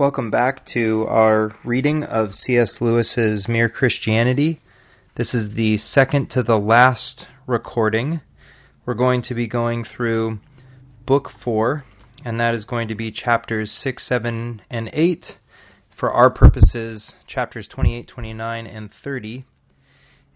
Welcome 0.00 0.30
back 0.30 0.64
to 0.64 1.06
our 1.08 1.54
reading 1.62 2.04
of 2.04 2.34
C.S. 2.34 2.80
Lewis's 2.80 3.48
Mere 3.48 3.68
Christianity. 3.68 4.62
This 5.16 5.34
is 5.34 5.52
the 5.52 5.76
second 5.76 6.30
to 6.30 6.42
the 6.42 6.58
last 6.58 7.28
recording. 7.46 8.22
We're 8.86 8.94
going 8.94 9.20
to 9.20 9.34
be 9.34 9.46
going 9.46 9.84
through 9.84 10.40
Book 11.04 11.28
4, 11.28 11.84
and 12.24 12.40
that 12.40 12.54
is 12.54 12.64
going 12.64 12.88
to 12.88 12.94
be 12.94 13.10
chapters 13.10 13.70
6, 13.72 14.02
7, 14.02 14.62
and 14.70 14.88
8. 14.94 15.38
For 15.90 16.10
our 16.10 16.30
purposes, 16.30 17.16
chapters 17.26 17.68
28, 17.68 18.08
29, 18.08 18.66
and 18.66 18.90
30. 18.90 19.44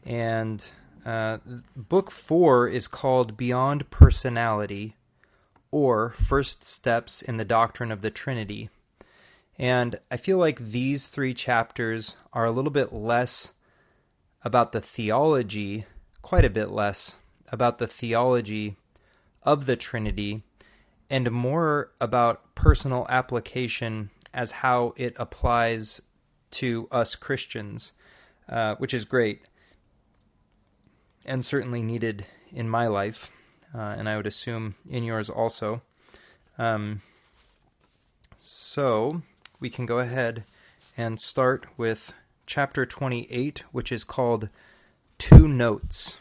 And 0.04 0.68
uh, 1.06 1.38
Book 1.74 2.10
4 2.10 2.68
is 2.68 2.86
called 2.86 3.38
Beyond 3.38 3.88
Personality, 3.88 4.94
or 5.70 6.10
First 6.10 6.66
Steps 6.66 7.22
in 7.22 7.38
the 7.38 7.46
Doctrine 7.46 7.90
of 7.90 8.02
the 8.02 8.10
Trinity. 8.10 8.68
And 9.58 10.00
I 10.10 10.16
feel 10.16 10.38
like 10.38 10.58
these 10.58 11.06
three 11.06 11.34
chapters 11.34 12.16
are 12.32 12.44
a 12.44 12.50
little 12.50 12.72
bit 12.72 12.92
less 12.92 13.52
about 14.42 14.72
the 14.72 14.80
theology, 14.80 15.86
quite 16.22 16.44
a 16.44 16.50
bit 16.50 16.70
less 16.70 17.16
about 17.48 17.78
the 17.78 17.86
theology 17.86 18.76
of 19.42 19.66
the 19.66 19.76
Trinity, 19.76 20.42
and 21.08 21.30
more 21.30 21.92
about 22.00 22.54
personal 22.54 23.06
application 23.08 24.10
as 24.32 24.50
how 24.50 24.92
it 24.96 25.14
applies 25.18 26.02
to 26.50 26.88
us 26.90 27.14
Christians, 27.14 27.92
uh, 28.48 28.74
which 28.76 28.92
is 28.92 29.04
great 29.04 29.42
and 31.24 31.44
certainly 31.44 31.82
needed 31.82 32.26
in 32.52 32.68
my 32.68 32.86
life, 32.86 33.30
uh, 33.74 33.78
and 33.78 34.08
I 34.08 34.16
would 34.16 34.26
assume 34.26 34.74
in 34.88 35.04
yours 35.04 35.30
also. 35.30 35.80
Um, 36.58 37.02
so 38.36 39.22
we 39.60 39.70
can 39.70 39.86
go 39.86 39.98
ahead 39.98 40.44
and 40.96 41.20
start 41.20 41.66
with 41.76 42.12
chapter 42.46 42.84
28, 42.84 43.64
which 43.72 43.90
is 43.92 44.04
called 44.04 44.48
Two 45.18 45.48
Notes. 45.48 46.18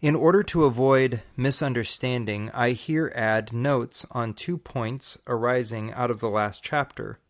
In 0.00 0.16
order 0.16 0.42
to 0.42 0.64
avoid 0.64 1.22
misunderstanding, 1.36 2.50
I 2.50 2.72
here 2.72 3.12
add 3.14 3.52
notes 3.52 4.04
on 4.10 4.34
two 4.34 4.58
points 4.58 5.16
arising 5.28 5.92
out 5.92 6.10
of 6.10 6.18
the 6.18 6.28
last 6.28 6.64
chapter. 6.64 7.20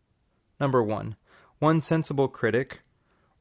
Number 0.58 0.82
one, 0.82 1.16
one 1.58 1.82
sensible 1.82 2.28
critic 2.28 2.80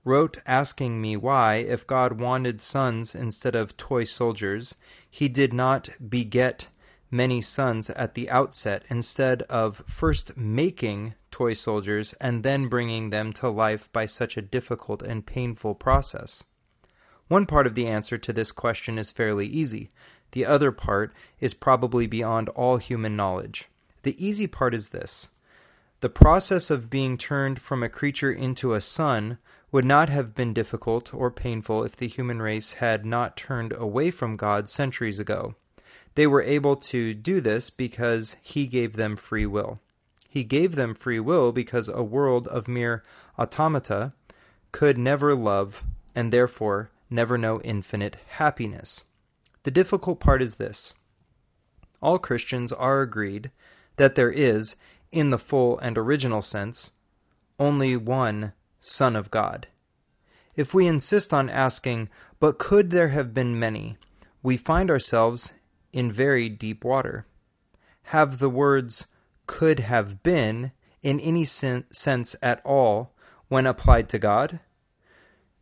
wrote 0.04 0.40
asking 0.46 1.00
me 1.02 1.16
why, 1.16 1.56
if 1.56 1.88
God 1.88 2.20
wanted 2.20 2.62
sons 2.62 3.16
instead 3.16 3.56
of 3.56 3.78
toy 3.78 4.04
soldiers, 4.04 4.76
he 5.10 5.30
did 5.30 5.54
not 5.54 5.90
beget 6.10 6.68
many 7.12 7.42
sons 7.42 7.90
at 7.90 8.14
the 8.14 8.30
outset 8.30 8.86
instead 8.90 9.42
of 9.44 9.84
first 9.86 10.36
making 10.38 11.14
toy 11.30 11.52
soldiers 11.54 12.14
and 12.22 12.42
then 12.42 12.70
bringing 12.70 13.10
them 13.10 13.34
to 13.34 13.50
life 13.50 13.92
by 13.92 14.06
such 14.06 14.38
a 14.38 14.42
difficult 14.42 15.04
and 15.04 15.26
painful 15.26 15.76
process? 15.76 16.44
One 17.28 17.46
part 17.46 17.68
of 17.68 17.76
the 17.76 17.88
answer 17.88 18.18
to 18.18 18.34
this 18.34 18.52
question 18.52 18.98
is 18.98 19.12
fairly 19.12 19.48
easy. 19.48 19.90
The 20.32 20.46
other 20.46 20.72
part 20.72 21.14
is 21.40 21.54
probably 21.54 22.08
beyond 22.08 22.50
all 22.50 22.78
human 22.78 23.16
knowledge. 23.16 23.70
The 24.04 24.26
easy 24.26 24.48
part 24.48 24.74
is 24.74 24.90
this. 24.90 25.30
The 26.00 26.10
process 26.10 26.72
of 26.72 26.90
being 26.90 27.18
turned 27.18 27.62
from 27.62 27.84
a 27.84 27.90
creature 27.90 28.32
into 28.32 28.74
a 28.74 28.82
son 28.82 29.38
would 29.72 29.86
not 29.86 30.10
have 30.10 30.34
been 30.34 30.54
difficult 30.54 31.14
or 31.14 31.30
painful 31.30 31.84
if 31.84 31.96
the 31.96 32.08
human 32.08 32.42
race 32.42 32.74
had 32.74 33.06
not 33.06 33.38
turned 33.38 33.72
away 33.74 34.10
from 34.10 34.36
God 34.36 34.68
centuries 34.68 35.20
ago. 35.20 35.56
They 36.16 36.28
were 36.28 36.42
able 36.42 36.76
to 36.76 37.14
do 37.14 37.40
this 37.40 37.70
because 37.70 38.36
He 38.42 38.68
gave 38.68 38.94
them 38.94 39.16
free 39.16 39.46
will. 39.46 39.80
He 40.28 40.44
gave 40.44 40.76
them 40.76 40.94
free 40.94 41.20
will 41.20 41.52
because 41.52 41.88
a 41.88 42.04
world 42.04 42.48
of 42.50 42.68
mere 42.68 43.04
automata 43.40 44.14
could 44.72 44.98
never 44.98 45.36
love 45.36 45.84
and 46.14 46.32
therefore 46.32 46.90
never 47.10 47.38
know 47.38 47.62
infinite 47.62 48.18
happiness. 48.28 49.04
The 49.64 49.72
difficult 49.72 50.20
part 50.20 50.42
is 50.42 50.56
this 50.56 50.94
all 52.02 52.18
Christians 52.18 52.74
are 52.74 53.02
agreed 53.02 53.52
that 53.98 54.16
there 54.16 54.32
is, 54.32 54.76
in 55.12 55.30
the 55.30 55.38
full 55.38 55.78
and 55.80 55.98
original 55.98 56.42
sense, 56.42 56.92
only 57.60 57.96
one 57.96 58.54
Son 58.80 59.16
of 59.16 59.30
God. 59.30 59.68
If 60.56 60.74
we 60.74 60.88
insist 60.88 61.34
on 61.34 61.50
asking, 61.50 62.10
but 62.40 62.58
could 62.58 62.90
there 62.90 63.10
have 63.10 63.34
been 63.34 63.60
many, 63.60 63.98
we 64.42 64.58
find 64.58 64.90
ourselves 64.90 65.54
in 65.94 66.12
very 66.12 66.48
deep 66.50 66.84
water. 66.84 67.26
Have 68.04 68.40
the 68.40 68.50
words 68.50 69.08
could 69.48 69.80
have 69.80 70.24
been 70.24 70.72
in 71.04 71.20
any 71.20 71.46
sen- 71.46 71.86
sense 71.92 72.36
at 72.42 72.62
all 72.66 73.14
when 73.48 73.66
applied 73.66 74.08
to 74.10 74.20
God? 74.20 74.60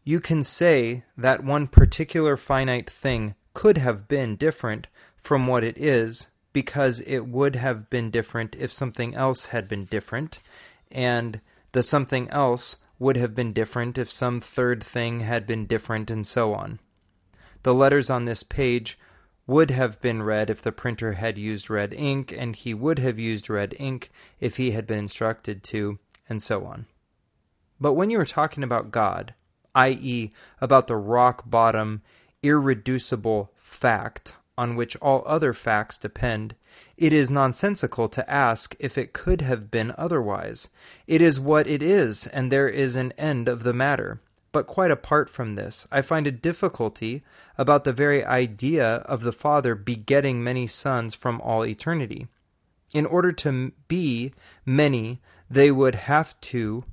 You 0.04 0.20
can 0.20 0.44
say 0.44 1.04
that 1.18 1.44
one 1.44 1.68
particular 1.68 2.38
finite 2.38 2.90
thing 2.90 3.36
could 3.54 3.78
have 3.78 4.08
been 4.08 4.36
different 4.36 4.88
from 5.18 5.48
what 5.48 5.64
it 5.64 5.78
is 5.78 6.28
because 6.54 7.00
it 7.02 7.28
would 7.28 7.56
have 7.56 7.90
been 7.90 8.10
different 8.10 8.56
if 8.56 8.72
something 8.72 9.16
else 9.16 9.48
had 9.48 9.68
been 9.68 9.86
different, 9.86 10.40
and 10.92 11.42
the 11.72 11.84
something 11.84 12.30
else 12.30 12.78
would 12.98 13.18
have 13.18 13.36
been 13.36 13.54
different 13.54 13.98
if 13.98 14.12
some 14.12 14.40
third 14.40 14.84
thing 14.84 15.22
had 15.22 15.46
been 15.46 15.66
different, 15.66 16.10
and 16.10 16.26
so 16.26 16.54
on. 16.54 16.80
The 17.64 17.74
letters 17.74 18.10
on 18.10 18.26
this 18.26 18.44
page 18.44 18.98
would 19.50 19.72
have 19.72 20.00
been 20.00 20.22
red 20.22 20.48
if 20.48 20.62
the 20.62 20.72
printer 20.72 21.14
had 21.14 21.36
used 21.36 21.72
red 21.72 21.92
ink, 21.92 22.32
and 22.32 22.56
he 22.56 22.72
would 22.72 23.00
have 23.00 23.18
used 23.18 23.50
red 23.50 23.76
ink 23.80 24.12
if 24.40 24.58
he 24.58 24.72
had 24.72 24.86
been 24.86 25.00
instructed 25.00 25.64
to, 25.64 25.98
and 26.30 26.44
so 26.44 26.66
on. 26.68 26.86
But 27.82 27.94
when 27.94 28.12
you 28.12 28.20
are 28.20 28.26
talking 28.26 28.64
about 28.64 28.92
God, 28.92 29.34
i.e., 29.74 30.30
about 30.62 30.86
the 30.86 30.98
rock 30.98 31.50
bottom, 31.50 32.04
irreducible 32.44 33.52
fact 33.56 34.34
on 34.56 34.76
which 34.76 34.96
all 34.98 35.24
other 35.26 35.52
facts 35.54 35.98
depend, 35.98 36.54
it 36.96 37.12
is 37.12 37.32
nonsensical 37.32 38.08
to 38.08 38.30
ask 38.30 38.76
if 38.78 39.00
it 39.00 39.14
could 39.14 39.42
have 39.42 39.72
been 39.72 39.96
otherwise. 39.98 40.70
It 41.08 41.24
is 41.24 41.40
what 41.40 41.66
it 41.66 41.82
is, 41.82 42.28
and 42.28 42.52
there 42.52 42.70
is 42.70 42.96
an 42.96 43.14
end 43.14 43.50
of 43.50 43.64
the 43.64 43.74
matter. 43.74 44.22
But 44.52 44.66
quite 44.66 44.90
apart 44.90 45.30
from 45.30 45.54
this, 45.54 45.88
I 45.92 46.02
find 46.02 46.26
a 46.26 46.32
difficulty 46.32 47.24
about 47.56 47.84
the 47.84 47.94
very 47.94 48.26
idea 48.26 48.96
of 49.06 49.22
the 49.22 49.32
Father 49.32 49.76
begetting 49.76 50.44
many 50.44 50.66
sons 50.66 51.14
from 51.14 51.40
all 51.42 51.64
eternity. 51.64 52.28
In 52.92 53.06
order 53.06 53.32
to 53.32 53.72
be 53.88 54.34
many, 54.66 55.22
they 55.52 55.70
would 55.70 55.94
have 55.94 56.40
to 56.42 56.84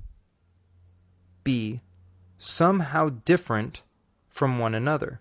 be 1.43 1.81
somehow 2.37 3.09
different 3.25 3.81
from 4.29 4.59
one 4.59 4.75
another. 4.75 5.19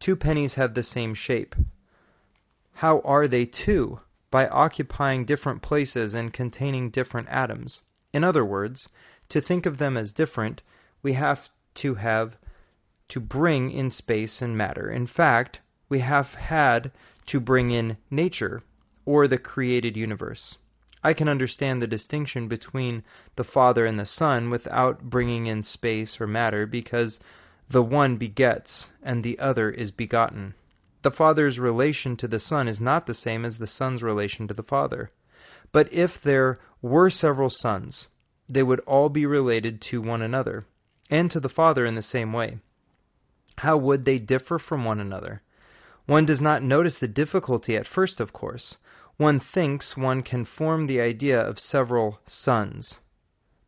Two 0.00 0.16
pennies 0.16 0.56
have 0.56 0.74
the 0.74 0.82
same 0.82 1.14
shape. 1.14 1.56
How 2.74 3.00
are 3.00 3.26
they 3.26 3.46
two? 3.46 4.00
By 4.30 4.48
occupying 4.48 5.24
different 5.24 5.62
places 5.62 6.12
and 6.12 6.30
containing 6.30 6.90
different 6.90 7.28
atoms. 7.30 7.84
In 8.12 8.22
other 8.22 8.44
words, 8.44 8.90
to 9.30 9.40
think 9.40 9.64
of 9.64 9.78
them 9.78 9.96
as 9.96 10.12
different 10.12 10.62
we 11.02 11.14
have 11.14 11.50
to 11.74 11.94
have 11.94 12.38
to 13.08 13.20
bring 13.20 13.70
in 13.70 13.90
space 13.90 14.40
and 14.40 14.56
matter. 14.56 14.90
In 14.90 15.06
fact, 15.06 15.60
we 15.88 15.98
have 15.98 16.34
had 16.34 16.92
to 17.26 17.40
bring 17.40 17.70
in 17.70 17.96
nature 18.10 18.62
or 19.04 19.26
the 19.26 19.38
created 19.38 19.96
universe. 19.96 20.56
I 21.02 21.12
can 21.12 21.28
understand 21.28 21.82
the 21.82 21.88
distinction 21.88 22.46
between 22.46 23.02
the 23.34 23.44
Father 23.44 23.84
and 23.84 23.98
the 23.98 24.06
Son 24.06 24.48
without 24.48 25.02
bringing 25.02 25.46
in 25.48 25.62
space 25.62 26.20
or 26.20 26.26
matter 26.26 26.66
because 26.66 27.18
the 27.68 27.82
one 27.82 28.16
begets 28.16 28.90
and 29.02 29.24
the 29.24 29.38
other 29.38 29.70
is 29.70 29.90
begotten. 29.90 30.54
The 31.02 31.10
Father's 31.10 31.58
relation 31.58 32.16
to 32.18 32.28
the 32.28 32.38
Son 32.38 32.68
is 32.68 32.80
not 32.80 33.06
the 33.06 33.14
same 33.14 33.44
as 33.44 33.58
the 33.58 33.66
Son's 33.66 34.02
relation 34.02 34.46
to 34.46 34.54
the 34.54 34.62
Father. 34.62 35.10
But 35.72 35.92
if 35.92 36.20
there 36.22 36.58
were 36.80 37.10
several 37.10 37.50
sons, 37.50 38.06
they 38.48 38.62
would 38.62 38.80
all 38.80 39.08
be 39.08 39.26
related 39.26 39.80
to 39.80 40.00
one 40.00 40.22
another 40.22 40.64
and 41.12 41.30
to 41.30 41.38
the 41.38 41.48
Father 41.50 41.84
in 41.84 41.92
the 41.94 42.00
same 42.00 42.32
way. 42.32 42.58
How 43.58 43.76
would 43.76 44.06
they 44.06 44.18
differ 44.18 44.58
from 44.58 44.82
one 44.82 44.98
another? 44.98 45.42
One 46.06 46.24
does 46.24 46.40
not 46.40 46.62
notice 46.62 46.98
the 46.98 47.06
difficulty 47.06 47.76
at 47.76 47.86
first, 47.86 48.18
of 48.18 48.32
course. 48.32 48.78
One 49.18 49.38
thinks 49.38 49.94
one 49.94 50.22
can 50.22 50.46
form 50.46 50.86
the 50.86 51.02
idea 51.02 51.38
of 51.38 51.60
several 51.60 52.20
sons. 52.26 53.00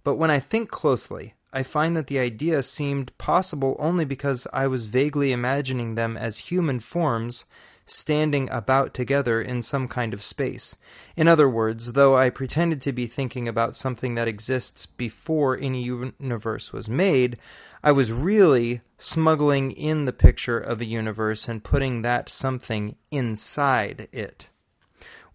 But 0.04 0.16
when 0.16 0.30
I 0.30 0.40
think 0.40 0.70
closely, 0.70 1.34
I 1.56 1.62
find 1.62 1.96
that 1.96 2.08
the 2.08 2.18
idea 2.18 2.64
seemed 2.64 3.16
possible 3.16 3.76
only 3.78 4.04
because 4.04 4.44
I 4.52 4.66
was 4.66 4.86
vaguely 4.86 5.30
imagining 5.30 5.94
them 5.94 6.16
as 6.16 6.50
human 6.50 6.80
forms 6.80 7.44
standing 7.86 8.50
about 8.50 8.92
together 8.92 9.40
in 9.40 9.62
some 9.62 9.86
kind 9.86 10.12
of 10.12 10.20
space. 10.20 10.74
In 11.16 11.28
other 11.28 11.48
words, 11.48 11.92
though 11.92 12.16
I 12.16 12.28
pretended 12.30 12.80
to 12.80 12.92
be 12.92 13.06
thinking 13.06 13.46
about 13.46 13.76
something 13.76 14.16
that 14.16 14.26
exists 14.26 14.86
before 14.86 15.56
any 15.56 15.84
universe 15.84 16.72
was 16.72 16.88
made, 16.88 17.38
I 17.84 17.92
was 17.92 18.10
really 18.10 18.80
smuggling 18.98 19.70
in 19.70 20.06
the 20.06 20.12
picture 20.12 20.58
of 20.58 20.80
a 20.80 20.86
universe 20.86 21.46
and 21.46 21.62
putting 21.62 22.02
that 22.02 22.30
something 22.30 22.96
inside 23.12 24.08
it. 24.10 24.50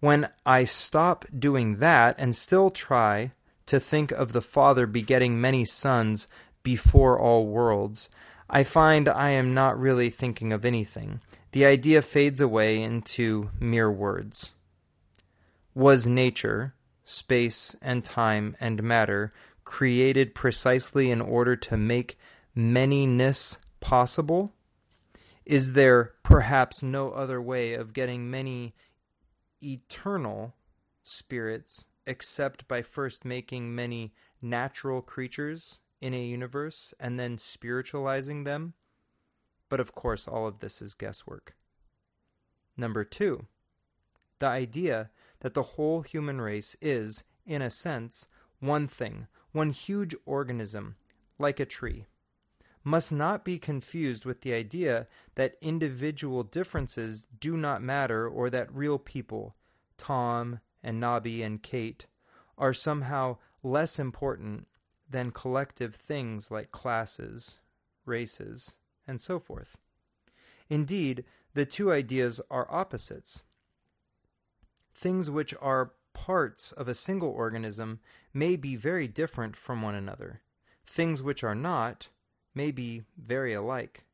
When 0.00 0.28
I 0.44 0.64
stop 0.64 1.24
doing 1.38 1.76
that 1.76 2.16
and 2.18 2.36
still 2.36 2.70
try 2.70 3.32
to 3.70 3.78
think 3.78 4.10
of 4.10 4.32
the 4.32 4.42
Father 4.42 4.84
begetting 4.84 5.40
many 5.40 5.64
sons 5.64 6.26
before 6.64 7.16
all 7.16 7.46
worlds, 7.46 8.10
I 8.48 8.64
find 8.64 9.08
I 9.08 9.30
am 9.30 9.54
not 9.54 9.78
really 9.78 10.10
thinking 10.10 10.52
of 10.52 10.64
anything. 10.64 11.20
The 11.52 11.64
idea 11.66 12.02
fades 12.02 12.40
away 12.40 12.82
into 12.82 13.50
mere 13.60 13.88
words. 13.88 14.54
Was 15.72 16.08
nature, 16.08 16.74
space 17.04 17.76
and 17.80 18.04
time 18.04 18.56
and 18.58 18.82
matter, 18.82 19.32
created 19.62 20.34
precisely 20.34 21.12
in 21.12 21.20
order 21.20 21.54
to 21.54 21.76
make 21.76 22.18
manyness 22.56 23.56
possible? 23.78 24.52
Is 25.46 25.74
there 25.74 26.14
perhaps 26.24 26.82
no 26.82 27.12
other 27.12 27.40
way 27.40 27.74
of 27.74 27.92
getting 27.92 28.32
many 28.32 28.74
eternal 29.62 30.54
spirits 31.04 31.86
except 32.10 32.66
by 32.66 32.82
first 32.82 33.24
making 33.24 33.72
many 33.72 34.12
natural 34.42 35.00
creatures 35.00 35.78
in 36.00 36.12
a 36.12 36.26
universe 36.26 36.92
and 36.98 37.20
then 37.20 37.38
spiritualizing 37.38 38.42
them? 38.42 38.74
But 39.68 39.78
of 39.78 39.94
course, 39.94 40.26
all 40.26 40.48
of 40.48 40.58
this 40.58 40.82
is 40.82 40.92
guesswork. 40.92 41.54
Number 42.76 43.04
two, 43.04 43.46
the 44.40 44.48
idea 44.48 45.10
that 45.38 45.54
the 45.54 45.62
whole 45.62 46.02
human 46.02 46.40
race 46.40 46.76
is, 46.80 47.22
in 47.46 47.62
a 47.62 47.70
sense, 47.70 48.26
one 48.58 48.88
thing, 48.88 49.28
one 49.52 49.70
huge 49.70 50.16
organism, 50.26 50.96
like 51.38 51.60
a 51.60 51.64
tree, 51.64 52.06
must 52.82 53.12
not 53.12 53.44
be 53.44 53.56
confused 53.56 54.24
with 54.24 54.40
the 54.40 54.52
idea 54.52 55.06
that 55.36 55.58
individual 55.60 56.42
differences 56.42 57.28
do 57.38 57.56
not 57.56 57.82
matter 57.82 58.26
or 58.26 58.50
that 58.50 58.74
real 58.74 58.98
people, 58.98 59.54
Tom 59.96 60.58
and 60.82 60.98
Nobby 61.00 61.42
and 61.42 61.62
Kate, 61.62 62.06
are 62.56 62.72
somehow 62.72 63.38
less 63.62 63.98
important 63.98 64.66
than 65.08 65.30
collective 65.30 65.94
things 65.94 66.50
like 66.50 66.70
classes, 66.70 67.60
races, 68.04 68.76
and 69.06 69.20
so 69.20 69.38
forth. 69.38 69.78
Indeed, 70.68 71.24
the 71.54 71.66
two 71.66 71.90
ideas 71.90 72.40
are 72.50 72.70
opposites. 72.70 73.42
Things 74.92 75.30
which 75.30 75.54
are 75.60 75.92
parts 76.12 76.72
of 76.72 76.88
a 76.88 76.94
single 76.94 77.30
organism 77.30 78.00
may 78.32 78.56
be 78.56 78.76
very 78.76 79.08
different 79.08 79.56
from 79.56 79.82
one 79.82 79.94
another. 79.94 80.42
Things 80.84 81.22
which 81.22 81.42
are 81.42 81.54
not 81.54 82.08
may 82.54 82.70
be 82.70 83.02
very 83.16 83.52
alike. 83.52 84.04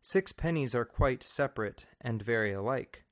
Six 0.00 0.32
pennies 0.32 0.74
are 0.74 0.84
quite 0.84 1.22
separate 1.22 1.86
and 2.00 2.22
very 2.22 2.52
alike. 2.52 3.04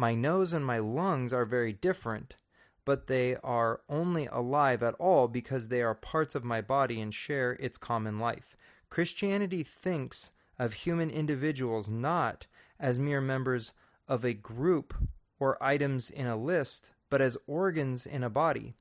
My 0.00 0.14
nose 0.14 0.52
and 0.52 0.64
my 0.64 0.78
lungs 0.78 1.32
are 1.32 1.44
very 1.44 1.72
different, 1.72 2.36
but 2.84 3.08
they 3.08 3.34
are 3.38 3.80
only 3.88 4.26
alive 4.26 4.80
at 4.80 4.94
all 4.94 5.26
because 5.26 5.66
they 5.66 5.82
are 5.82 5.92
parts 5.92 6.36
of 6.36 6.44
my 6.44 6.60
body 6.60 7.00
and 7.00 7.12
share 7.12 7.54
its 7.54 7.76
common 7.78 8.20
life. 8.20 8.56
Christianity 8.90 9.64
thinks 9.64 10.30
of 10.56 10.72
human 10.72 11.10
individuals 11.10 11.88
not 11.88 12.46
as 12.78 13.00
mere 13.00 13.20
members 13.20 13.72
of 14.06 14.24
a 14.24 14.34
group 14.34 14.94
or 15.40 15.60
items 15.60 16.10
in 16.10 16.28
a 16.28 16.36
list, 16.36 16.92
but 17.10 17.20
as 17.20 17.36
organs 17.48 18.06
in 18.06 18.22
a 18.22 18.30
body, 18.30 18.76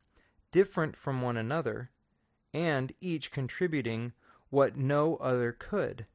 different 0.51 0.95
from 0.95 1.23
one 1.23 1.35
another, 1.35 1.89
and 2.53 2.93
each 3.01 3.31
contributing 3.31 4.13
what 4.51 4.77
no 4.77 5.15
other 5.15 5.51
could. 5.51 6.05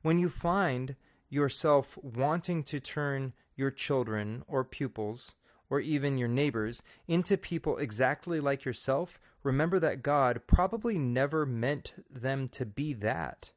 When 0.00 0.18
you 0.18 0.30
find 0.30 0.96
yourself 1.28 1.98
wanting 1.98 2.62
to 2.64 2.80
turn 2.80 3.34
your 3.60 3.70
children 3.70 4.42
or 4.48 4.64
pupils 4.64 5.36
or 5.68 5.78
even 5.78 6.18
your 6.18 6.28
neighbors, 6.28 6.82
into 7.06 7.36
people 7.36 7.78
exactly 7.78 8.40
like 8.40 8.64
yourself, 8.64 9.20
remember 9.44 9.78
that 9.78 10.02
God 10.02 10.42
probably 10.48 10.98
never 10.98 11.46
meant 11.46 11.94
them 12.10 12.48
to 12.48 12.66
be 12.66 12.92
that. 12.94 13.52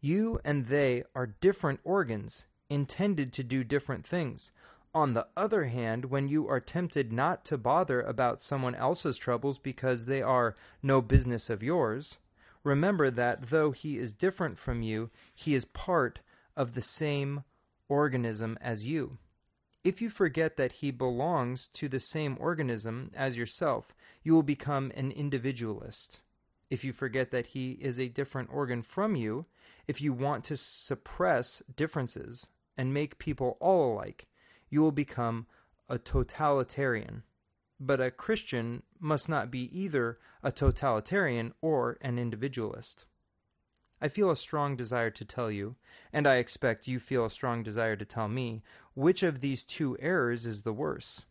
You 0.00 0.40
and 0.44 0.66
they 0.66 1.04
are 1.14 1.26
different 1.26 1.80
organs, 1.84 2.46
intended 2.70 3.32
to 3.34 3.44
do 3.44 3.62
different 3.62 4.06
things. 4.06 4.52
On 4.94 5.12
the 5.12 5.26
other 5.36 5.64
hand, 5.64 6.06
when 6.06 6.28
you 6.28 6.48
are 6.48 6.60
tempted 6.60 7.12
not 7.12 7.44
to 7.46 7.58
bother 7.58 8.00
about 8.00 8.40
someone 8.40 8.74
else's 8.74 9.18
troubles 9.18 9.58
because 9.58 10.06
they 10.06 10.22
are 10.22 10.54
no 10.82 11.02
business 11.02 11.50
of 11.50 11.62
yours, 11.62 12.18
remember 12.64 13.10
that 13.10 13.48
though 13.48 13.72
he 13.72 13.98
is 13.98 14.12
different 14.12 14.56
from 14.56 14.80
you, 14.80 15.10
he 15.34 15.54
is 15.54 15.66
part 15.66 16.20
of 16.56 16.74
the 16.74 16.82
same 16.82 17.44
organism 17.88 18.58
as 18.60 18.86
you. 18.86 19.18
If 19.84 20.02
you 20.02 20.10
forget 20.10 20.56
that 20.56 20.72
he 20.72 20.90
belongs 20.90 21.68
to 21.74 21.88
the 21.88 22.00
same 22.00 22.36
organism 22.40 23.10
as 23.14 23.36
yourself, 23.36 23.94
you 24.22 24.32
will 24.34 24.42
become 24.42 24.92
an 24.94 25.12
individualist. 25.12 26.20
If 26.68 26.84
you 26.84 26.92
forget 26.92 27.30
that 27.30 27.46
he 27.46 27.72
is 27.80 27.98
a 27.98 28.08
different 28.08 28.50
organ 28.52 28.82
from 28.82 29.16
you, 29.16 29.46
if 29.86 30.02
you 30.02 30.12
want 30.12 30.44
to 30.44 30.56
suppress 30.56 31.62
differences 31.76 32.46
and 32.76 32.92
make 32.92 33.18
people 33.18 33.56
all 33.60 33.94
alike, 33.94 34.28
you 34.68 34.80
will 34.80 34.92
become 34.92 35.46
a 35.88 35.98
totalitarian. 35.98 37.22
But 37.80 38.00
a 38.00 38.10
Christian 38.10 38.82
must 39.00 39.28
not 39.28 39.50
be 39.50 39.70
either 39.78 40.18
a 40.42 40.52
totalitarian 40.52 41.54
or 41.62 41.96
an 42.02 42.18
individualist. 42.18 43.06
I 44.00 44.08
feel 44.08 44.30
a 44.30 44.36
strong 44.36 44.76
desire 44.76 45.10
to 45.10 45.24
tell 45.24 45.50
you, 45.50 45.74
and 46.12 46.26
I 46.26 46.36
expect 46.36 46.86
you 46.86 47.00
feel 47.00 47.24
a 47.24 47.30
strong 47.30 47.64
desire 47.64 47.96
to 47.96 48.04
tell 48.04 48.28
me, 48.28 48.62
which 48.94 49.24
of 49.24 49.40
these 49.40 49.64
two 49.64 49.98
errors 49.98 50.46
is 50.46 50.62
the 50.62 50.72
worse. 50.72 51.24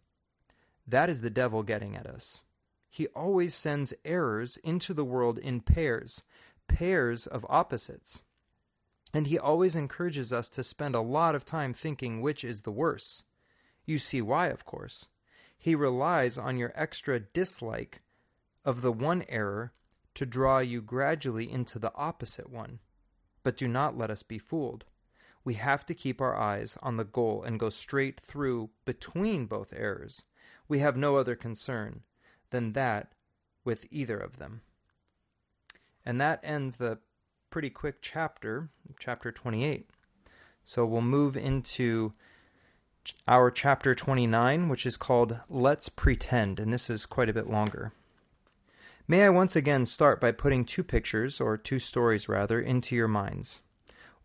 That 0.86 1.10
is 1.10 1.22
the 1.22 1.30
devil 1.30 1.64
getting 1.64 1.96
at 1.96 2.06
us. 2.06 2.44
He 2.90 3.08
always 3.08 3.54
sends 3.54 3.94
errors 4.04 4.58
into 4.58 4.94
the 4.94 5.06
world 5.06 5.38
in 5.38 5.62
pairs, 5.62 6.24
pairs 6.68 7.26
of 7.26 7.46
opposites. 7.48 8.22
And 9.14 9.28
he 9.28 9.40
always 9.40 9.76
encourages 9.76 10.34
us 10.34 10.50
to 10.50 10.64
spend 10.64 10.94
a 10.96 11.02
lot 11.02 11.36
of 11.36 11.46
time 11.46 11.74
thinking 11.74 12.22
which 12.22 12.44
is 12.44 12.62
the 12.62 12.72
worse. 12.72 13.24
You 13.86 13.98
see 13.98 14.22
why, 14.22 14.48
of 14.48 14.66
course. 14.66 15.08
He 15.58 15.74
relies 15.74 16.38
on 16.38 16.58
your 16.58 16.74
extra 16.76 17.20
dislike 17.20 18.02
of 18.66 18.82
the 18.82 18.92
one 18.92 19.24
error 19.30 19.72
to 20.18 20.26
draw 20.26 20.58
you 20.58 20.82
gradually 20.82 21.48
into 21.52 21.78
the 21.78 21.94
opposite 21.94 22.50
one. 22.50 22.80
But 23.44 23.56
do 23.56 23.68
not 23.68 23.96
let 23.96 24.10
us 24.10 24.24
be 24.24 24.40
fooled. 24.40 24.84
We 25.44 25.54
have 25.54 25.86
to 25.86 25.94
keep 25.94 26.20
our 26.20 26.36
eyes 26.36 26.76
on 26.82 26.98
the 26.98 27.04
goal 27.04 27.44
and 27.44 27.60
go 27.60 27.70
straight 27.70 28.20
through 28.20 28.72
between 28.84 29.46
both 29.46 29.72
errors. 29.74 30.24
We 30.68 30.80
have 30.80 30.98
no 30.98 31.18
other 31.18 31.36
concern 31.36 32.02
than 32.50 32.74
that 32.74 33.14
with 33.64 33.86
either 33.92 34.18
of 34.18 34.40
them. 34.40 34.62
And 36.04 36.20
that 36.20 36.40
ends 36.42 36.78
the 36.78 36.98
pretty 37.52 37.70
quick 37.70 37.98
chapter, 38.02 38.70
chapter 39.00 39.32
28. 39.32 39.88
So 40.66 40.84
we'll 40.84 41.02
move 41.02 41.38
into 41.38 42.14
our 43.28 43.52
chapter 43.52 43.94
29, 43.94 44.68
which 44.68 44.88
is 44.88 44.98
called 44.98 45.40
Let's 45.48 45.90
Pretend, 45.90 46.60
and 46.60 46.74
this 46.74 46.90
is 46.90 47.06
quite 47.06 47.30
a 47.30 47.34
bit 47.34 47.48
longer. 47.48 47.94
May 49.10 49.24
I 49.24 49.30
once 49.30 49.56
again 49.56 49.86
start 49.86 50.20
by 50.20 50.34
putting 50.34 50.66
two 50.66 50.84
pictures, 50.84 51.40
or 51.40 51.56
two 51.56 51.80
stories 51.80 52.28
rather, 52.28 52.60
into 52.60 52.94
your 52.94 53.08
minds. 53.08 53.62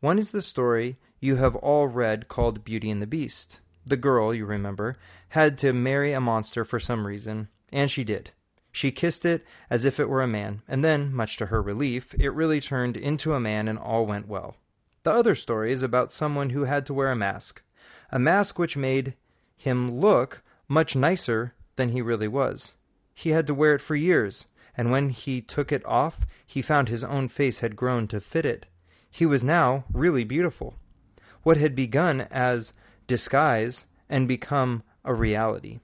One 0.01 0.19
is 0.19 0.33
the 0.33 0.43
story 0.43 0.99
you 1.21 1.37
have 1.37 1.55
all 1.55 1.87
read 1.87 2.27
called 2.27 2.65
Beauty 2.65 2.91
and 2.91 3.01
the 3.01 3.07
Beast. 3.07 3.61
The 3.87 3.97
girl, 3.97 4.35
you 4.35 4.45
remember, 4.45 4.97
had 5.29 5.57
to 5.59 5.73
marry 5.73 6.13
a 6.13 6.21
monster 6.21 6.65
for 6.65 6.81
some 6.81 7.07
reason, 7.07 7.47
and 7.73 7.93
she 7.93 8.03
did. 8.03 8.33
She 8.73 8.91
kissed 8.91 9.25
it 9.25 9.47
as 9.71 9.85
if 9.85 10.01
it 10.01 10.09
were 10.09 10.21
a 10.21 10.27
man, 10.27 10.63
and 10.67 10.85
then, 10.85 11.15
much 11.15 11.37
to 11.37 11.47
her 11.47 11.63
relief, 11.63 12.13
it 12.19 12.31
really 12.31 12.61
turned 12.61 12.97
into 12.97 13.35
a 13.35 13.41
man 13.41 13.69
and 13.69 13.79
all 13.79 14.05
went 14.05 14.27
well. 14.27 14.57
The 15.05 15.13
other 15.13 15.37
story 15.37 15.71
is 15.71 15.85
about 15.85 16.13
someone 16.13 16.51
who 16.51 16.65
had 16.65 16.87
to 16.87 16.95
wear 16.95 17.13
a 17.13 17.15
mask, 17.15 17.63
a 18.11 18.19
mask 18.19 18.59
which 18.59 18.77
made 18.77 19.15
him 19.57 20.01
look 20.01 20.43
much 20.67 20.97
nicer 20.97 21.55
than 21.77 21.91
he 21.91 22.03
really 22.03 22.27
was. 22.27 22.75
He 23.15 23.31
had 23.31 23.47
to 23.47 23.55
wear 23.55 23.77
it 23.77 23.81
for 23.81 23.95
years, 23.95 24.49
and 24.75 24.91
when 24.91 25.11
he 25.11 25.41
took 25.43 25.71
it 25.71 25.85
off 25.85 26.21
he 26.47 26.63
found 26.63 26.89
his 26.89 27.05
own 27.05 27.29
face 27.29 27.61
had 27.61 27.77
grown 27.77 28.09
to 28.09 28.21
fit 28.21 28.47
it. 28.47 28.67
He 29.11 29.27
was 29.27 29.45
now 29.45 29.85
really 29.93 30.25
beautiful. 30.25 30.75
What 31.43 31.59
had 31.59 31.75
begun 31.75 32.23
as 32.31 32.73
disguise 33.07 33.87
and 34.09 34.27
become 34.27 34.83
a 35.05 35.13
reality. 35.13 35.81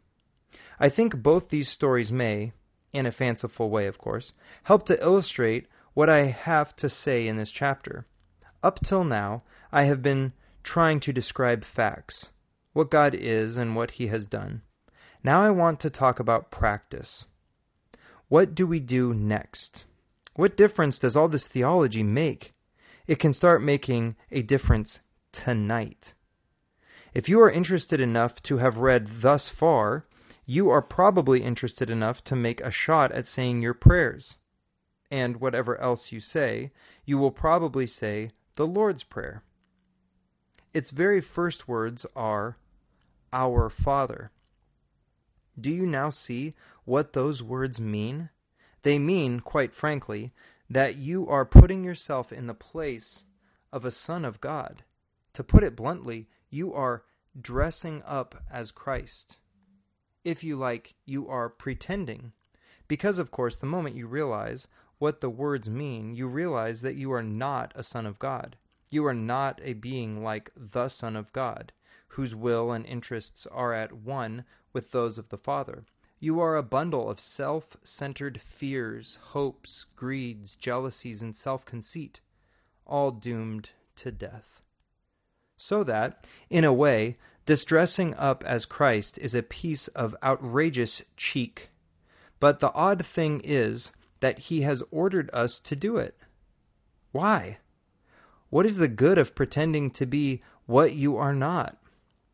I 0.80 0.88
think 0.88 1.22
both 1.22 1.48
these 1.48 1.68
stories 1.68 2.12
may, 2.12 2.52
in 2.92 3.04
a 3.04 3.12
fanciful 3.12 3.68
way 3.68 3.86
of 3.86 3.98
course, 3.98 4.32
help 4.62 4.86
to 4.86 5.02
illustrate 5.02 5.66
what 5.92 6.08
I 6.08 6.26
have 6.26 6.76
to 6.76 6.88
say 6.88 7.26
in 7.26 7.36
this 7.36 7.50
chapter. 7.50 8.06
Up 8.62 8.80
till 8.80 9.04
now 9.04 9.42
I 9.72 9.84
have 9.84 10.02
been 10.02 10.32
trying 10.62 11.00
to 11.00 11.12
describe 11.12 11.64
facts, 11.64 12.30
what 12.72 12.90
God 12.90 13.14
is 13.14 13.58
and 13.58 13.76
what 13.76 13.92
he 13.92 14.06
has 14.06 14.26
done. 14.26 14.62
Now 15.22 15.42
I 15.42 15.50
want 15.50 15.80
to 15.80 15.90
talk 15.90 16.20
about 16.20 16.50
practice. 16.50 17.26
What 18.28 18.54
do 18.54 18.66
we 18.66 18.78
do 18.78 19.14
next? 19.14 19.86
What 20.34 20.56
difference 20.56 20.98
does 20.98 21.16
all 21.16 21.28
this 21.28 21.48
theology 21.48 22.02
make? 22.02 22.52
It 23.06 23.18
can 23.18 23.32
start 23.32 23.62
making 23.62 24.16
a 24.30 24.42
difference 24.42 25.00
tonight. 25.32 26.12
If 27.14 27.26
you 27.28 27.40
are 27.40 27.50
interested 27.50 28.00
enough 28.00 28.42
to 28.42 28.58
have 28.58 28.76
read 28.76 29.06
thus 29.06 29.48
far, 29.48 30.06
you 30.44 30.68
are 30.68 30.82
probably 30.82 31.42
interested 31.42 31.88
enough 31.88 32.22
to 32.24 32.36
make 32.36 32.60
a 32.60 32.70
shot 32.70 33.12
at 33.12 33.26
saying 33.26 33.62
your 33.62 33.72
prayers. 33.72 34.36
And 35.10 35.40
whatever 35.40 35.80
else 35.80 36.12
you 36.12 36.20
say, 36.20 36.70
you 37.06 37.16
will 37.16 37.30
probably 37.30 37.86
say 37.86 38.32
the 38.56 38.66
Lord's 38.66 39.04
Prayer. 39.04 39.42
Its 40.74 40.90
very 40.90 41.22
first 41.22 41.66
words 41.66 42.04
are, 42.14 42.58
Our 43.32 43.70
Father. 43.70 44.32
Do 45.60 45.70
you 45.70 45.86
now 45.86 46.10
see 46.10 46.54
what 46.84 47.12
those 47.12 47.42
words 47.42 47.80
mean? 47.80 48.30
They 48.82 48.98
mean, 48.98 49.40
quite 49.40 49.74
frankly, 49.74 50.32
that 50.70 50.96
you 50.96 51.28
are 51.28 51.44
putting 51.44 51.82
yourself 51.82 52.32
in 52.32 52.46
the 52.46 52.54
place 52.54 53.24
of 53.72 53.84
a 53.84 53.90
son 53.90 54.24
of 54.24 54.40
God. 54.40 54.84
To 55.34 55.44
put 55.44 55.64
it 55.64 55.76
bluntly, 55.76 56.28
you 56.50 56.72
are 56.74 57.04
dressing 57.40 58.02
up 58.04 58.42
as 58.50 58.70
Christ. 58.70 59.38
If 60.24 60.44
you 60.44 60.56
like, 60.56 60.94
you 61.04 61.28
are 61.28 61.48
pretending. 61.48 62.32
Because, 62.86 63.18
of 63.18 63.30
course, 63.30 63.56
the 63.56 63.66
moment 63.66 63.96
you 63.96 64.06
realize 64.06 64.68
what 64.98 65.20
the 65.20 65.30
words 65.30 65.68
mean, 65.68 66.14
you 66.14 66.26
realize 66.26 66.80
that 66.82 66.96
you 66.96 67.12
are 67.12 67.22
not 67.22 67.72
a 67.74 67.82
son 67.82 68.06
of 68.06 68.18
God. 68.18 68.56
You 68.90 69.04
are 69.06 69.14
not 69.14 69.60
a 69.62 69.74
being 69.74 70.22
like 70.24 70.50
the 70.56 70.88
Son 70.88 71.14
of 71.14 71.32
God, 71.32 71.72
whose 72.12 72.34
will 72.34 72.72
and 72.72 72.86
interests 72.86 73.46
are 73.46 73.74
at 73.74 73.92
one 73.92 74.44
with 74.72 74.90
those 74.90 75.18
of 75.18 75.28
the 75.28 75.36
Father. 75.36 75.84
You 76.20 76.40
are 76.40 76.56
a 76.56 76.62
bundle 76.62 77.08
of 77.08 77.20
self 77.20 77.76
centered 77.84 78.40
fears, 78.40 79.16
hopes, 79.16 79.86
greeds, 79.94 80.56
jealousies, 80.56 81.22
and 81.22 81.36
self 81.36 81.64
conceit, 81.64 82.20
all 82.86 83.10
doomed 83.10 83.70
to 83.96 84.10
death. 84.10 84.62
So 85.56 85.84
that, 85.84 86.26
in 86.50 86.64
a 86.64 86.72
way, 86.72 87.16
this 87.46 87.64
dressing 87.64 88.14
up 88.14 88.42
as 88.44 88.66
Christ 88.66 89.18
is 89.18 89.34
a 89.34 89.42
piece 89.42 89.88
of 89.88 90.16
outrageous 90.22 91.02
cheek. 91.16 91.70
But 92.40 92.60
the 92.60 92.72
odd 92.72 93.04
thing 93.04 93.40
is 93.44 93.92
that 94.20 94.38
he 94.38 94.62
has 94.62 94.82
ordered 94.90 95.30
us 95.32 95.60
to 95.60 95.76
do 95.76 95.96
it. 95.98 96.18
Why? 97.12 97.58
What 98.50 98.66
is 98.66 98.76
the 98.76 98.88
good 98.88 99.18
of 99.18 99.34
pretending 99.34 99.90
to 99.92 100.06
be 100.06 100.42
what 100.66 100.94
you 100.94 101.16
are 101.16 101.34
not? 101.34 101.80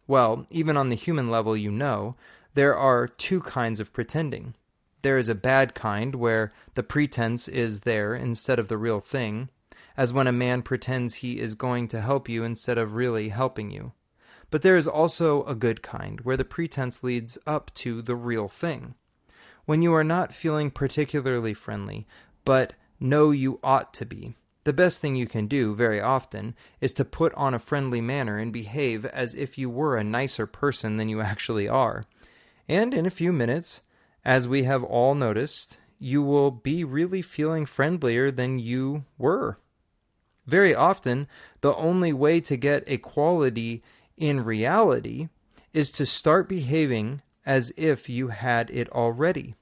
Well, 0.06 0.46
even 0.50 0.76
on 0.76 0.88
the 0.88 0.94
human 0.94 1.30
level, 1.30 1.56
you 1.56 1.70
know, 1.70 2.14
there 2.54 2.76
are 2.76 3.08
two 3.08 3.40
kinds 3.40 3.80
of 3.80 3.92
pretending. 3.92 4.54
There 5.02 5.18
is 5.18 5.28
a 5.28 5.34
bad 5.34 5.75
kind, 5.75 6.14
where 6.14 6.50
the 6.75 6.82
pretense 6.82 7.49
is 7.49 7.80
there 7.80 8.14
instead 8.14 8.58
of 8.58 8.68
the 8.68 8.78
real 8.78 9.00
thing, 9.00 9.49
as 9.96 10.12
when 10.12 10.26
a 10.26 10.32
man 10.32 10.62
pretends 10.62 11.16
he 11.16 11.40
is 11.40 11.54
going 11.54 11.88
to 11.88 12.00
help 12.00 12.28
you 12.28 12.44
instead 12.44 12.78
of 12.78 12.94
really 12.94 13.30
helping 13.30 13.70
you. 13.70 13.92
But 14.50 14.62
there 14.62 14.76
is 14.76 14.87
also 14.87 15.44
a 15.44 15.54
good 15.54 15.82
kind, 15.82 16.20
where 16.20 16.37
the 16.37 16.44
pretense 16.44 17.02
leads 17.02 17.38
up 17.46 17.73
to 17.75 18.02
the 18.02 18.16
real 18.16 18.49
thing. 18.49 18.94
When 19.64 19.82
you 19.82 19.94
are 19.94 20.04
not 20.04 20.34
feeling 20.34 20.70
particularly 20.70 21.54
friendly, 21.54 22.06
but 22.44 22.75
know 23.00 23.30
you 23.30 23.58
ought 23.62 23.94
to 23.94 24.04
be, 24.06 24.37
the 24.64 24.73
best 24.73 25.00
thing 25.00 25.14
you 25.14 25.26
can 25.26 25.47
do, 25.47 25.75
very 25.75 26.00
often, 26.00 26.54
is 26.80 26.92
to 26.94 27.04
put 27.04 27.33
on 27.35 27.54
a 27.54 27.59
friendly 27.59 28.00
manner 28.00 28.38
and 28.38 28.52
behave 28.52 29.04
as 29.06 29.35
if 29.35 29.56
you 29.56 29.71
were 29.71 29.97
a 29.97 30.04
nicer 30.04 30.47
person 30.47 30.97
than 30.97 31.09
you 31.09 31.21
actually 31.21 31.68
are. 31.68 32.04
And 32.68 32.94
in 32.94 33.06
a 33.06 33.11
few 33.11 33.33
minutes, 33.33 33.83
as 34.25 34.49
we 34.49 34.62
have 34.62 34.83
all 34.83 35.14
noticed, 35.14 35.78
you 35.99 36.23
will 36.23 36.50
be 36.50 36.83
really 36.83 37.23
feeling 37.23 37.66
friendlier 37.66 38.30
than 38.30 38.59
you 38.59 39.04
were. 39.18 39.59
Very 40.47 40.75
often, 40.75 41.26
the 41.61 41.75
only 41.76 42.12
way 42.12 42.40
to 42.40 42.56
get 42.56 42.88
equality 42.88 43.83
in 44.16 44.44
reality 44.44 45.28
is 45.73 45.90
to 45.90 46.06
start 46.06 46.49
behaving 46.49 47.23
as 47.44 47.73
if 47.76 48.09
you 48.09 48.28
had 48.28 48.71
it 48.71 48.88
already. 48.90 49.54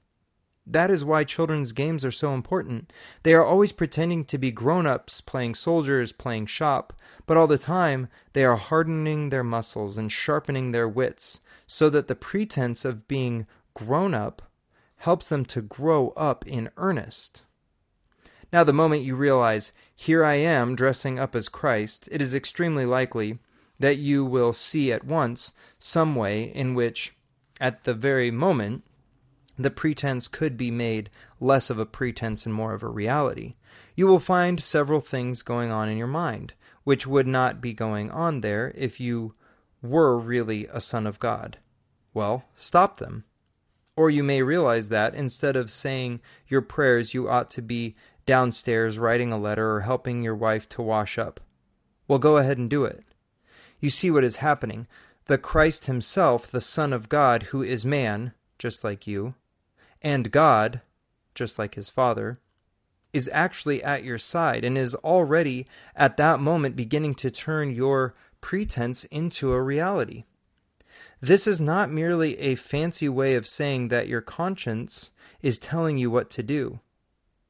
That 0.65 0.89
is 0.89 1.03
why 1.03 1.25
children's 1.25 1.73
games 1.73 2.05
are 2.05 2.11
so 2.11 2.33
important. 2.33 2.93
They 3.23 3.33
are 3.33 3.43
always 3.43 3.73
pretending 3.73 4.23
to 4.23 4.37
be 4.37 4.49
grown 4.49 4.85
ups, 4.85 5.19
playing 5.19 5.55
soldiers, 5.55 6.13
playing 6.13 6.45
shop, 6.45 6.93
but 7.25 7.35
all 7.35 7.47
the 7.47 7.57
time 7.57 8.07
they 8.31 8.45
are 8.45 8.55
hardening 8.55 9.27
their 9.27 9.43
muscles 9.43 9.97
and 9.97 10.09
sharpening 10.09 10.71
their 10.71 10.87
wits, 10.87 11.41
so 11.67 11.89
that 11.89 12.07
the 12.07 12.15
pretense 12.15 12.85
of 12.85 13.09
being 13.09 13.45
grown 13.73 14.13
up 14.13 14.41
helps 14.99 15.27
them 15.27 15.43
to 15.47 15.61
grow 15.61 16.11
up 16.15 16.47
in 16.47 16.69
earnest. 16.77 17.43
Now, 18.53 18.63
the 18.63 18.71
moment 18.71 19.03
you 19.03 19.17
realize, 19.17 19.73
here 19.93 20.23
I 20.23 20.35
am 20.35 20.77
dressing 20.77 21.19
up 21.19 21.35
as 21.35 21.49
Christ, 21.49 22.07
it 22.09 22.21
is 22.21 22.33
extremely 22.33 22.85
likely 22.85 23.37
that 23.79 23.97
you 23.97 24.23
will 24.23 24.53
see 24.53 24.93
at 24.93 25.03
once 25.03 25.51
some 25.77 26.15
way 26.15 26.43
in 26.43 26.73
which, 26.73 27.13
at 27.59 27.83
the 27.83 27.93
very 27.93 28.31
moment, 28.31 28.85
the 29.57 29.69
pretense 29.69 30.27
could 30.27 30.57
be 30.57 30.71
made 30.71 31.09
less 31.39 31.69
of 31.69 31.77
a 31.77 31.85
pretense 31.85 32.45
and 32.45 32.55
more 32.55 32.73
of 32.73 32.81
a 32.81 32.87
reality. 32.87 33.53
You 33.95 34.07
will 34.07 34.19
find 34.19 34.59
several 34.59 34.99
things 34.99 35.43
going 35.43 35.71
on 35.71 35.89
in 35.89 35.97
your 35.97 36.07
mind, 36.07 36.55
which 36.83 37.05
would 37.05 37.27
not 37.27 37.61
be 37.61 37.73
going 37.73 38.09
on 38.09 38.41
there 38.41 38.71
if 38.75 38.99
you 38.99 39.35
were 39.81 40.17
really 40.17 40.65
a 40.67 40.81
son 40.81 41.05
of 41.05 41.19
God. 41.19 41.57
Well, 42.13 42.45
stop 42.55 42.97
them. 42.97 43.25
Or 43.95 44.09
you 44.09 44.23
may 44.23 44.41
realize 44.41 44.89
that 44.89 45.13
instead 45.13 45.55
of 45.55 45.69
saying 45.69 46.21
your 46.47 46.61
prayers, 46.61 47.13
you 47.13 47.29
ought 47.29 47.51
to 47.51 47.61
be 47.61 47.95
downstairs 48.25 48.97
writing 48.97 49.31
a 49.31 49.37
letter 49.37 49.75
or 49.75 49.81
helping 49.81 50.23
your 50.23 50.35
wife 50.35 50.67
to 50.69 50.81
wash 50.81 51.19
up. 51.19 51.39
Well, 52.07 52.19
go 52.19 52.37
ahead 52.37 52.57
and 52.57 52.69
do 52.69 52.85
it. 52.85 53.03
You 53.79 53.89
see 53.89 54.09
what 54.09 54.23
is 54.23 54.37
happening. 54.37 54.87
The 55.25 55.37
Christ 55.37 55.85
Himself, 55.85 56.49
the 56.49 56.61
Son 56.61 56.91
of 56.91 57.09
God, 57.09 57.43
who 57.43 57.61
is 57.61 57.85
man, 57.85 58.33
just 58.57 58.83
like 58.83 59.05
you, 59.05 59.35
and 60.03 60.31
God, 60.31 60.81
just 61.33 61.57
like 61.57 61.75
His 61.75 61.89
Father, 61.89 62.37
is 63.13 63.29
actually 63.31 63.83
at 63.83 64.03
your 64.03 64.17
side 64.17 64.63
and 64.63 64.77
is 64.77 64.95
already 64.95 65.65
at 65.95 66.17
that 66.17 66.39
moment 66.39 66.75
beginning 66.75 67.15
to 67.15 67.31
turn 67.31 67.71
your 67.71 68.13
pretense 68.41 69.05
into 69.05 69.53
a 69.53 69.61
reality. 69.61 70.25
This 71.21 71.47
is 71.47 71.61
not 71.61 71.89
merely 71.89 72.37
a 72.39 72.55
fancy 72.55 73.07
way 73.07 73.35
of 73.35 73.47
saying 73.47 73.87
that 73.87 74.09
your 74.09 74.19
conscience 74.19 75.11
is 75.41 75.57
telling 75.57 75.97
you 75.97 76.11
what 76.11 76.29
to 76.31 76.43
do. 76.43 76.79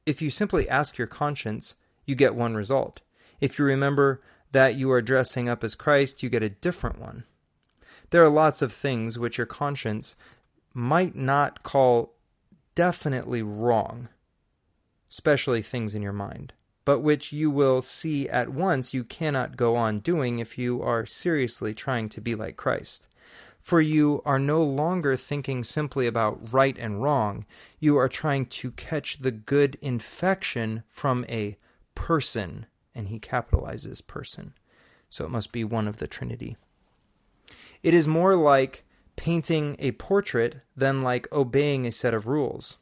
If 0.06 0.22
you 0.22 0.30
simply 0.30 0.68
ask 0.68 0.96
your 0.96 1.06
conscience, 1.08 1.74
you 2.06 2.14
get 2.14 2.34
one 2.34 2.54
result. 2.54 3.00
If 3.40 3.58
you 3.58 3.64
remember 3.64 4.22
that 4.52 4.76
you 4.76 4.92
are 4.92 5.02
dressing 5.02 5.48
up 5.48 5.64
as 5.64 5.74
Christ, 5.74 6.22
you 6.22 6.28
get 6.28 6.42
a 6.42 6.48
different 6.48 7.00
one. 7.00 7.24
There 8.10 8.22
are 8.22 8.28
lots 8.28 8.62
of 8.62 8.72
things 8.72 9.18
which 9.18 9.38
your 9.38 9.46
conscience 9.46 10.14
might 10.72 11.16
not 11.16 11.62
call 11.62 12.13
definitely 12.74 13.42
wrong, 13.42 14.08
especially 15.10 15.62
things 15.62 15.94
in 15.94 16.02
your 16.02 16.12
mind, 16.12 16.52
but 16.84 17.00
which 17.00 17.32
you 17.32 17.50
will 17.50 17.82
see 17.82 18.28
at 18.28 18.48
once 18.48 18.94
you 18.94 19.04
cannot 19.04 19.56
go 19.56 19.76
on 19.76 20.00
doing 20.00 20.38
if 20.38 20.58
you 20.58 20.82
are 20.82 21.06
seriously 21.06 21.74
trying 21.74 22.08
to 22.08 22.20
be 22.20 22.34
like 22.34 22.56
Christ 22.56 23.08
for 23.64 23.80
you 23.80 24.20
are 24.26 24.38
no 24.38 24.62
longer 24.62 25.16
thinking 25.16 25.64
simply 25.64 26.06
about 26.06 26.52
right 26.52 26.76
and 26.78 27.02
wrong. 27.02 27.46
You 27.80 27.96
are 27.96 28.10
trying 28.10 28.44
to 28.60 28.70
catch 28.72 29.20
the 29.20 29.30
good 29.30 29.78
infection 29.80 30.82
from 30.86 31.24
a 31.30 31.56
person, 31.94 32.66
and 32.94 33.08
he 33.08 33.18
capitalizes 33.18 34.06
person. 34.06 34.52
So 35.08 35.24
it 35.24 35.30
must 35.30 35.50
be 35.50 35.64
one 35.64 35.88
of 35.88 35.96
the 35.96 36.06
Trinity. 36.06 36.58
It 37.82 37.94
is 37.94 38.06
more 38.06 38.36
like 38.36 38.84
painting 39.16 39.76
a 39.78 39.92
portrait 39.92 40.56
than 40.76 41.02
like 41.02 41.30
obeying 41.32 41.86
a 41.86 41.92
set 41.92 42.14
of 42.14 42.26
rules. 42.26 42.78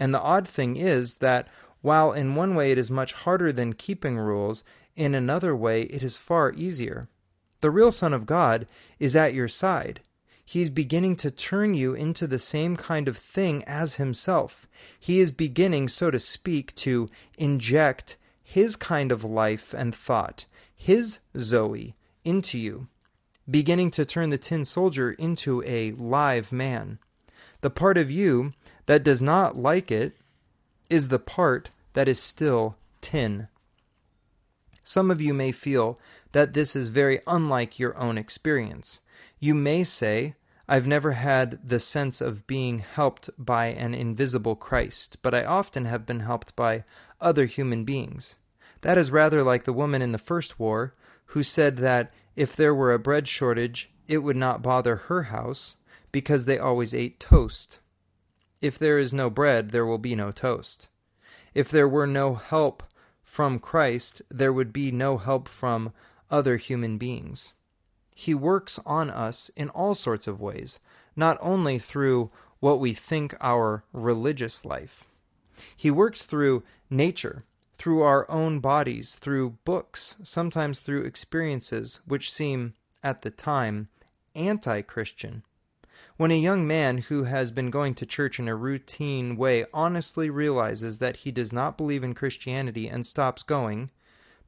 And 0.00 0.12
the 0.12 0.20
odd 0.20 0.46
thing 0.46 0.76
is 0.76 1.14
that 1.16 1.48
while 1.80 2.12
in 2.12 2.34
one 2.34 2.54
way 2.54 2.72
it 2.72 2.78
is 2.78 2.90
much 2.90 3.12
harder 3.12 3.52
than 3.52 3.72
keeping 3.72 4.16
rules, 4.18 4.64
in 4.96 5.14
another 5.14 5.54
way 5.54 5.82
it 5.82 6.02
is 6.02 6.16
far 6.16 6.52
easier. 6.52 7.08
The 7.60 7.70
real 7.70 7.92
Son 7.92 8.12
of 8.12 8.26
God 8.26 8.66
is 8.98 9.14
at 9.14 9.34
your 9.34 9.48
side. 9.48 10.00
He 10.44 10.60
is 10.62 10.70
beginning 10.70 11.16
to 11.16 11.30
turn 11.30 11.74
you 11.74 11.94
into 11.94 12.26
the 12.26 12.38
same 12.38 12.76
kind 12.76 13.06
of 13.06 13.18
thing 13.18 13.62
as 13.64 13.96
himself. 13.96 14.66
He 14.98 15.20
is 15.20 15.30
beginning, 15.30 15.88
so 15.88 16.10
to 16.10 16.18
speak, 16.18 16.74
to 16.76 17.08
inject 17.36 18.16
his 18.42 18.76
kind 18.76 19.12
of 19.12 19.24
life 19.24 19.74
and 19.74 19.94
thought, 19.94 20.46
his 20.74 21.18
Zoe, 21.36 21.94
into 22.24 22.58
you, 22.58 22.88
beginning 23.50 23.90
to 23.90 24.04
turn 24.04 24.30
the 24.30 24.38
tin 24.38 24.64
soldier 24.64 25.12
into 25.12 25.62
a 25.64 25.92
live 25.92 26.52
man. 26.52 26.98
The 27.60 27.70
part 27.70 27.96
of 27.96 28.10
you 28.10 28.52
that 28.86 29.02
does 29.02 29.22
not 29.22 29.56
like 29.56 29.90
it 29.90 30.16
is 30.90 31.08
the 31.08 31.18
part 31.18 31.70
that 31.94 32.08
is 32.08 32.20
still 32.20 32.76
tin. 33.00 33.48
Some 34.82 35.10
of 35.10 35.20
you 35.20 35.34
may 35.34 35.52
feel 35.52 35.98
that 36.32 36.52
this 36.52 36.76
is 36.76 36.88
very 36.88 37.20
unlike 37.26 37.78
your 37.78 37.96
own 37.96 38.16
experience. 38.16 39.00
You 39.38 39.54
may 39.54 39.84
say, 39.84 40.34
I've 40.68 40.86
never 40.86 41.12
had 41.12 41.66
the 41.66 41.80
sense 41.80 42.20
of 42.20 42.46
being 42.46 42.80
helped 42.80 43.30
by 43.38 43.66
an 43.66 43.94
invisible 43.94 44.56
Christ, 44.56 45.18
but 45.22 45.34
I 45.34 45.44
often 45.44 45.86
have 45.86 46.04
been 46.04 46.20
helped 46.20 46.54
by 46.54 46.84
other 47.20 47.46
human 47.46 47.84
beings. 47.84 48.36
That 48.82 48.98
is 48.98 49.10
rather 49.10 49.42
like 49.42 49.64
the 49.64 49.72
woman 49.72 50.02
in 50.02 50.12
the 50.12 50.18
first 50.18 50.58
war 50.58 50.94
who 51.26 51.42
said 51.42 51.78
that 51.78 52.12
if 52.38 52.54
there 52.54 52.72
were 52.72 52.92
a 52.92 53.00
bread 53.00 53.26
shortage 53.26 53.90
it 54.06 54.18
would 54.18 54.36
not 54.36 54.62
bother 54.62 54.94
her 54.94 55.24
house 55.24 55.76
because 56.12 56.44
they 56.44 56.56
always 56.56 56.94
ate 56.94 57.18
toast. 57.18 57.80
If 58.60 58.78
there 58.78 58.96
is 58.96 59.12
no 59.12 59.28
bread, 59.28 59.70
there 59.70 59.84
will 59.84 59.98
be 59.98 60.14
no 60.14 60.30
toast. 60.30 60.88
If 61.52 61.68
there 61.68 61.88
were 61.88 62.06
no 62.06 62.36
help 62.36 62.84
from 63.24 63.58
Christ, 63.58 64.22
there 64.28 64.52
would 64.52 64.72
be 64.72 64.92
no 64.92 65.18
help 65.18 65.48
from 65.48 65.92
other 66.30 66.58
human 66.58 66.96
beings. 66.96 67.54
He 68.14 68.34
works 68.34 68.78
on 68.86 69.10
us 69.10 69.50
in 69.56 69.68
all 69.70 69.96
sorts 69.96 70.28
of 70.28 70.40
ways, 70.40 70.78
not 71.16 71.38
only 71.40 71.80
through 71.80 72.30
what 72.60 72.78
we 72.78 72.94
think 72.94 73.34
our 73.40 73.82
religious 73.92 74.64
life. 74.64 75.02
He 75.76 75.90
works 75.90 76.22
through 76.22 76.62
nature, 76.88 77.42
through 77.78 78.02
our 78.02 78.28
own 78.28 78.58
bodies, 78.58 79.14
through 79.14 79.56
books, 79.64 80.16
sometimes 80.24 80.80
through 80.80 81.04
experiences 81.04 82.00
which 82.06 82.32
seem, 82.32 82.74
at 83.04 83.22
the 83.22 83.30
time, 83.30 83.88
anti 84.34 84.82
Christian. 84.82 85.44
When 86.16 86.32
a 86.32 86.40
young 86.40 86.66
man 86.66 86.98
who 86.98 87.22
has 87.22 87.52
been 87.52 87.70
going 87.70 87.94
to 87.94 88.04
church 88.04 88.40
in 88.40 88.48
a 88.48 88.56
routine 88.56 89.36
way 89.36 89.64
honestly 89.72 90.28
realizes 90.28 90.98
that 90.98 91.18
he 91.18 91.30
does 91.30 91.52
not 91.52 91.78
believe 91.78 92.02
in 92.02 92.14
Christianity 92.14 92.88
and 92.88 93.06
stops 93.06 93.44
going, 93.44 93.92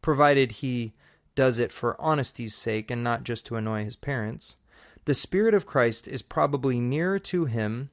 provided 0.03 0.51
he 0.51 0.93
does 1.37 1.61
it 1.61 1.71
for 1.71 1.95
honesty's 2.01 2.57
sake 2.57 2.91
and 2.91 3.05
not 3.05 3.23
just 3.23 3.47
to 3.47 3.55
annoy 3.55 3.85
his 3.85 3.95
parents, 3.95 4.57
the 5.05 5.15
Spirit 5.15 5.55
of 5.55 5.67
Christ 5.67 6.09
is 6.09 6.23
probably 6.23 6.81
nearer 6.81 7.21
to 7.21 7.45
him 7.45 7.91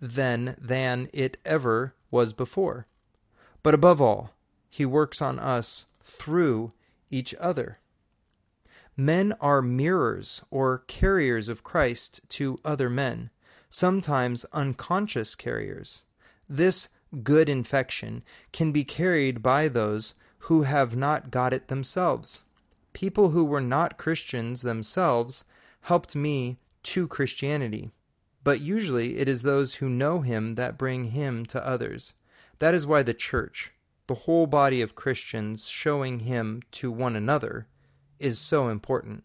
then 0.00 0.54
than 0.60 1.10
it 1.12 1.38
ever 1.44 1.94
was 2.12 2.32
before. 2.32 2.86
But 3.64 3.74
above 3.74 4.00
all, 4.00 4.35
he 4.76 4.84
works 4.84 5.22
on 5.22 5.38
us 5.38 5.86
through 6.02 6.70
each 7.10 7.34
other. 7.40 7.78
Men 8.96 9.32
are 9.40 9.62
mirrors 9.62 10.42
or 10.50 10.84
carriers 10.86 11.48
of 11.48 11.64
Christ 11.64 12.20
to 12.30 12.58
other 12.64 12.90
men, 12.90 13.30
sometimes 13.70 14.44
unconscious 14.52 15.34
carriers. 15.34 16.02
This 16.48 16.88
good 17.22 17.48
infection 17.48 18.22
can 18.52 18.70
be 18.70 18.84
carried 18.84 19.42
by 19.42 19.68
those 19.68 20.14
who 20.40 20.62
have 20.62 20.94
not 20.94 21.30
got 21.30 21.54
it 21.54 21.68
themselves. 21.68 22.42
People 22.92 23.30
who 23.30 23.44
were 23.44 23.62
not 23.62 23.96
Christians 23.96 24.60
themselves 24.60 25.44
helped 25.80 26.14
me 26.14 26.58
to 26.82 27.08
Christianity 27.08 27.92
but 28.46 28.60
usually 28.60 29.16
it 29.16 29.26
is 29.26 29.42
those 29.42 29.74
who 29.74 29.88
know 29.88 30.20
him 30.20 30.54
that 30.54 30.78
bring 30.78 31.06
him 31.06 31.44
to 31.44 31.66
others. 31.66 32.14
That 32.60 32.74
is 32.74 32.86
why 32.86 33.02
the 33.02 33.12
church, 33.12 33.72
the 34.06 34.14
whole 34.14 34.46
body 34.46 34.80
of 34.80 34.94
Christians 34.94 35.66
showing 35.66 36.20
him 36.20 36.62
to 36.70 36.92
one 36.92 37.16
another, 37.16 37.66
is 38.20 38.38
so 38.38 38.68
important. 38.68 39.24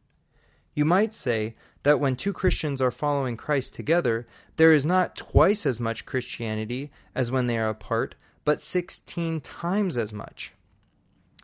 You 0.74 0.86
might 0.86 1.14
say 1.14 1.56
that 1.84 2.00
when 2.00 2.16
two 2.16 2.34
Christians 2.34 2.82
are 2.82 2.90
following 2.90 3.38
Christ 3.38 3.76
together, 3.76 4.26
there 4.56 4.74
is 4.74 4.86
not 4.86 5.16
twice 5.16 5.68
as 5.68 5.80
much 5.80 6.08
Christianity 6.08 6.92
as 7.14 7.30
when 7.30 7.46
they 7.46 7.60
are 7.60 7.70
apart, 7.70 8.16
but 8.44 8.62
sixteen 8.62 9.40
times 9.40 9.98
as 9.98 10.12
much. 10.12 10.54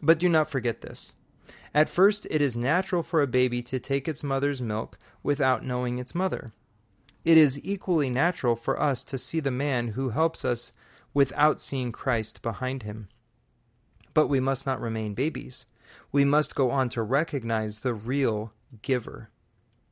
But 0.01 0.17
do 0.17 0.29
not 0.29 0.49
forget 0.49 0.81
this. 0.81 1.13
At 1.75 1.89
first, 1.89 2.25
it 2.31 2.41
is 2.41 2.55
natural 2.55 3.03
for 3.03 3.21
a 3.21 3.27
baby 3.27 3.61
to 3.63 3.79
take 3.79 4.07
its 4.07 4.23
mother's 4.23 4.61
milk 4.61 4.97
without 5.21 5.63
knowing 5.63 5.99
its 5.99 6.15
mother 6.15 6.53
it 7.27 7.35
is 7.35 7.59
equally 7.65 8.09
natural 8.09 8.55
for 8.55 8.81
us 8.81 9.03
to 9.03 9.17
see 9.17 9.41
the 9.41 9.51
man 9.51 9.89
who 9.89 10.11
helps 10.11 10.45
us 10.45 10.71
without 11.13 11.59
seeing 11.59 11.91
Christ 11.91 12.41
behind 12.41 12.83
him. 12.83 13.09
But 14.17 14.29
we 14.29 14.39
must 14.39 14.65
not 14.65 14.81
remain 14.81 15.13
babies. 15.13 15.67
We 16.11 16.25
must 16.25 16.55
go 16.55 16.71
on 16.71 16.89
to 16.89 17.03
recognize 17.03 17.81
the 17.81 17.93
real 17.93 18.51
giver. 18.81 19.29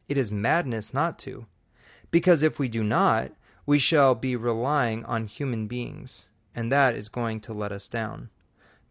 It 0.09 0.17
is 0.17 0.31
madness 0.31 0.95
not 0.95 1.19
to. 1.19 1.45
Because 2.09 2.41
if 2.41 2.57
we 2.57 2.67
do 2.67 2.83
not, 2.83 3.33
we 3.67 3.77
shall 3.77 4.15
be 4.15 4.35
relying 4.35 5.05
on 5.05 5.27
human 5.27 5.67
beings, 5.67 6.29
and 6.55 6.71
that 6.71 6.95
is 6.95 7.07
going 7.07 7.39
to 7.41 7.53
let 7.53 7.71
us 7.71 7.87
down. 7.87 8.31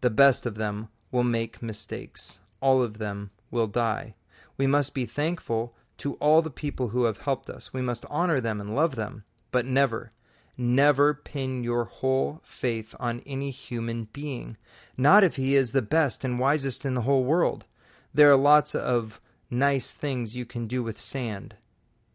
The 0.03 0.09
best 0.09 0.47
of 0.47 0.54
them 0.54 0.89
will 1.11 1.25
make 1.25 1.61
mistakes. 1.61 2.39
All 2.61 2.80
of 2.80 2.99
them 2.99 3.32
will 3.50 3.67
die. 3.67 4.15
We 4.56 4.69
must 4.69 4.95
be 4.95 5.04
thankful 5.04 5.75
to 5.97 6.15
all 6.21 6.43
the 6.43 6.49
people 6.49 6.91
who 6.91 7.06
have 7.06 7.19
helped 7.19 7.50
us. 7.50 7.73
We 7.73 7.82
must 7.82 8.06
honor 8.08 8.41
them 8.41 8.61
and 8.61 8.76
love 8.76 8.95
them, 8.95 9.25
but 9.50 9.67
never, 9.67 10.13
never 10.56 11.14
pin 11.14 11.64
your 11.64 11.84
whole 11.84 12.40
faith 12.45 12.95
on 13.00 13.21
any 13.26 13.50
human 13.50 14.04
being, 14.12 14.56
not 14.97 15.25
if 15.25 15.36
he 15.36 15.56
is 15.56 15.73
the 15.73 15.82
best 15.82 16.25
and 16.25 16.38
wisest 16.38 16.84
in 16.84 16.95
the 16.95 17.02
whole 17.02 17.25
world. 17.25 17.64
There 18.12 18.30
are 18.30 18.36
lots 18.36 18.75
of 18.75 19.21
nice 19.50 19.90
things 19.90 20.36
you 20.36 20.45
can 20.45 20.67
do 20.67 20.82
with 20.82 20.99
sand, 20.99 21.56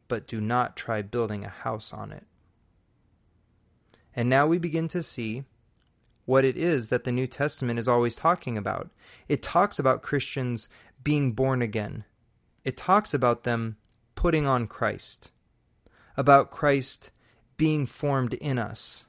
but 0.08 0.28
do 0.28 0.39
not 0.39 0.78
try 0.78 1.02
building 1.02 1.43
a 1.43 1.49
house 1.49 1.93
on 1.93 2.12
it. 2.12 2.25
And 4.15 4.30
now 4.30 4.47
we 4.47 4.58
begin 4.58 4.88
to 4.89 5.04
see 5.04 5.43
what 6.25 6.45
it 6.45 6.58
is 6.58 6.89
that 6.89 7.04
the 7.04 7.12
New 7.12 7.28
Testament 7.28 7.80
is 7.80 7.88
always 7.88 8.15
talking 8.15 8.58
about. 8.58 8.89
It 9.28 9.41
talks 9.41 9.80
about 9.80 10.02
Christians 10.02 10.69
being 11.04 11.32
born 11.34 11.62
again, 11.62 12.06
it 12.65 12.78
talks 12.78 13.13
about 13.13 13.43
them 13.43 13.78
putting 14.15 14.45
on 14.45 14.67
Christ, 14.67 15.32
about 16.17 16.52
Christ 16.52 17.12
being 17.60 17.86
formed 17.86 18.34
in 18.36 18.58
us, 18.58 19.04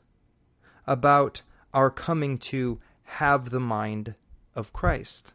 about 0.85 1.41
our 1.73 1.89
coming 1.89 2.37
to 2.37 2.81
have 3.05 3.51
the 3.51 3.61
mind 3.61 4.13
of 4.57 4.73
Christ. 4.73 5.33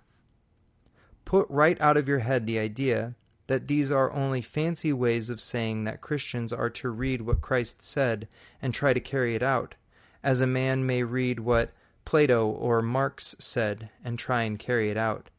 Put 1.23 1.49
right 1.49 1.79
out 1.79 1.95
of 1.95 2.09
your 2.09 2.19
head 2.19 2.45
the 2.45 2.59
idea 2.59 3.15
that 3.47 3.69
these 3.69 3.89
are 3.89 4.11
only 4.11 4.41
fancy 4.41 4.91
ways 4.91 5.29
of 5.29 5.39
saying 5.39 5.85
that 5.85 6.01
Christians 6.01 6.51
are 6.51 6.69
to 6.71 6.89
read 6.89 7.21
what 7.21 7.39
Christ 7.39 7.81
said 7.81 8.27
and 8.61 8.73
try 8.73 8.91
to 8.91 8.99
carry 8.99 9.33
it 9.33 9.41
out, 9.41 9.75
as 10.21 10.41
a 10.41 10.47
man 10.47 10.85
may 10.85 11.01
read 11.01 11.39
what 11.39 11.71
Plato 12.03 12.45
or 12.49 12.81
Marx 12.81 13.33
said 13.39 13.89
and 14.03 14.19
try 14.19 14.43
and 14.43 14.59
carry 14.59 14.91
it 14.91 14.97
out. 14.97 15.29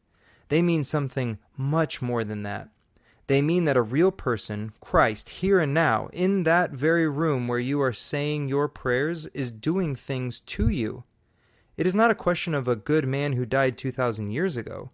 They 0.49 0.63
mean 0.63 0.83
something 0.83 1.37
much 1.55 2.01
more 2.01 2.23
than 2.23 2.41
that. 2.41 2.69
They 3.27 3.41
mean 3.41 3.65
that 3.65 3.75
a 3.75 3.81
real 3.81 4.11
person, 4.13 4.71
Christ, 4.79 5.27
here 5.27 5.59
and 5.59 5.73
now, 5.73 6.07
in 6.13 6.43
that 6.43 6.71
very 6.71 7.09
room 7.09 7.45
where 7.49 7.59
you 7.59 7.81
are 7.81 7.91
saying 7.91 8.47
your 8.47 8.69
prayers, 8.69 9.25
is 9.27 9.51
doing 9.51 9.95
things 9.95 10.39
to 10.39 10.69
you. 10.69 11.03
It 11.75 11.85
is 11.85 11.93
not 11.93 12.09
a 12.09 12.15
question 12.15 12.53
of 12.53 12.69
a 12.69 12.77
good 12.77 13.05
man 13.05 13.33
who 13.33 13.45
died 13.45 13.77
2,000 13.77 14.31
years 14.31 14.55
ago. 14.55 14.91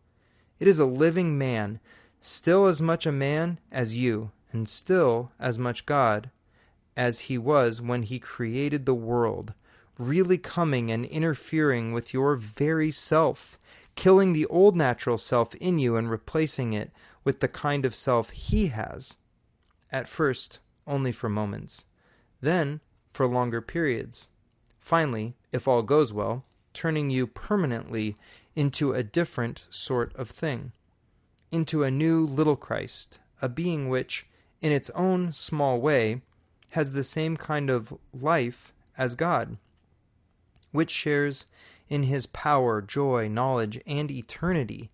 It 0.60 0.67
is 0.67 0.80
a 0.80 0.86
living 0.88 1.38
man, 1.38 1.80
still 2.19 2.65
as 2.65 2.82
much 2.82 3.06
a 3.06 3.12
man 3.12 3.60
as 3.72 3.96
you, 3.96 4.32
and 4.52 4.67
still 4.67 5.32
as 5.39 5.60
much 5.60 5.86
God 5.86 6.32
as 6.98 7.19
he 7.30 7.38
was 7.38 7.84
when 7.84 8.02
he 8.02 8.17
created 8.17 8.88
the 8.88 8.96
world, 8.96 9.54
really 10.00 10.39
coming 10.39 10.89
and 10.89 11.06
interfering 11.06 11.93
with 11.93 12.15
your 12.15 12.36
very 12.36 12.89
self 12.89 13.60
killing 13.95 14.34
the 14.34 14.45
old 14.47 14.75
natural 14.75 15.17
self 15.17 15.53
in 15.56 15.77
you 15.77 15.95
and 15.95 16.10
replacing 16.10 16.73
it 16.73 16.91
with 17.23 17.39
the 17.39 17.47
kind 17.47 17.86
of 17.86 17.93
self 17.93 18.32
He 18.32 18.67
has, 18.67 19.17
at 19.91 20.10
first 20.10 20.60
only 20.88 21.12
for 21.12 21.29
moments, 21.29 21.86
then 22.41 22.82
for 23.12 23.27
longer 23.27 23.62
periods, 23.62 24.29
finally, 24.79 25.36
if 25.51 25.67
all 25.67 25.84
goes 25.84 26.12
well, 26.12 26.43
turning 26.73 27.12
you 27.12 27.27
permanently 27.27 28.17
into 28.56 28.93
a 28.93 29.03
different 29.03 29.67
sort 29.69 30.13
of 30.15 30.29
thing, 30.29 30.71
into 31.51 31.84
a 31.84 31.91
new 31.91 32.25
little 32.25 32.58
Christ, 32.58 33.19
a 33.41 33.47
being 33.47 33.89
which, 33.89 34.25
in 34.62 34.71
its 34.71 34.89
own 34.91 35.32
small 35.32 35.79
way, 35.79 36.21
has 36.69 36.93
the 36.93 37.03
same 37.03 37.38
kind 37.38 37.69
of 37.69 37.93
life 38.12 38.73
as 38.97 39.13
God, 39.13 39.58
which 40.71 40.89
shares 40.89 41.45
in 41.93 42.01
his 42.01 42.25
power, 42.25 42.82
joy, 42.82 43.27
knowledge, 43.27 43.79
and 43.86 44.10
eternity, 44.10 44.89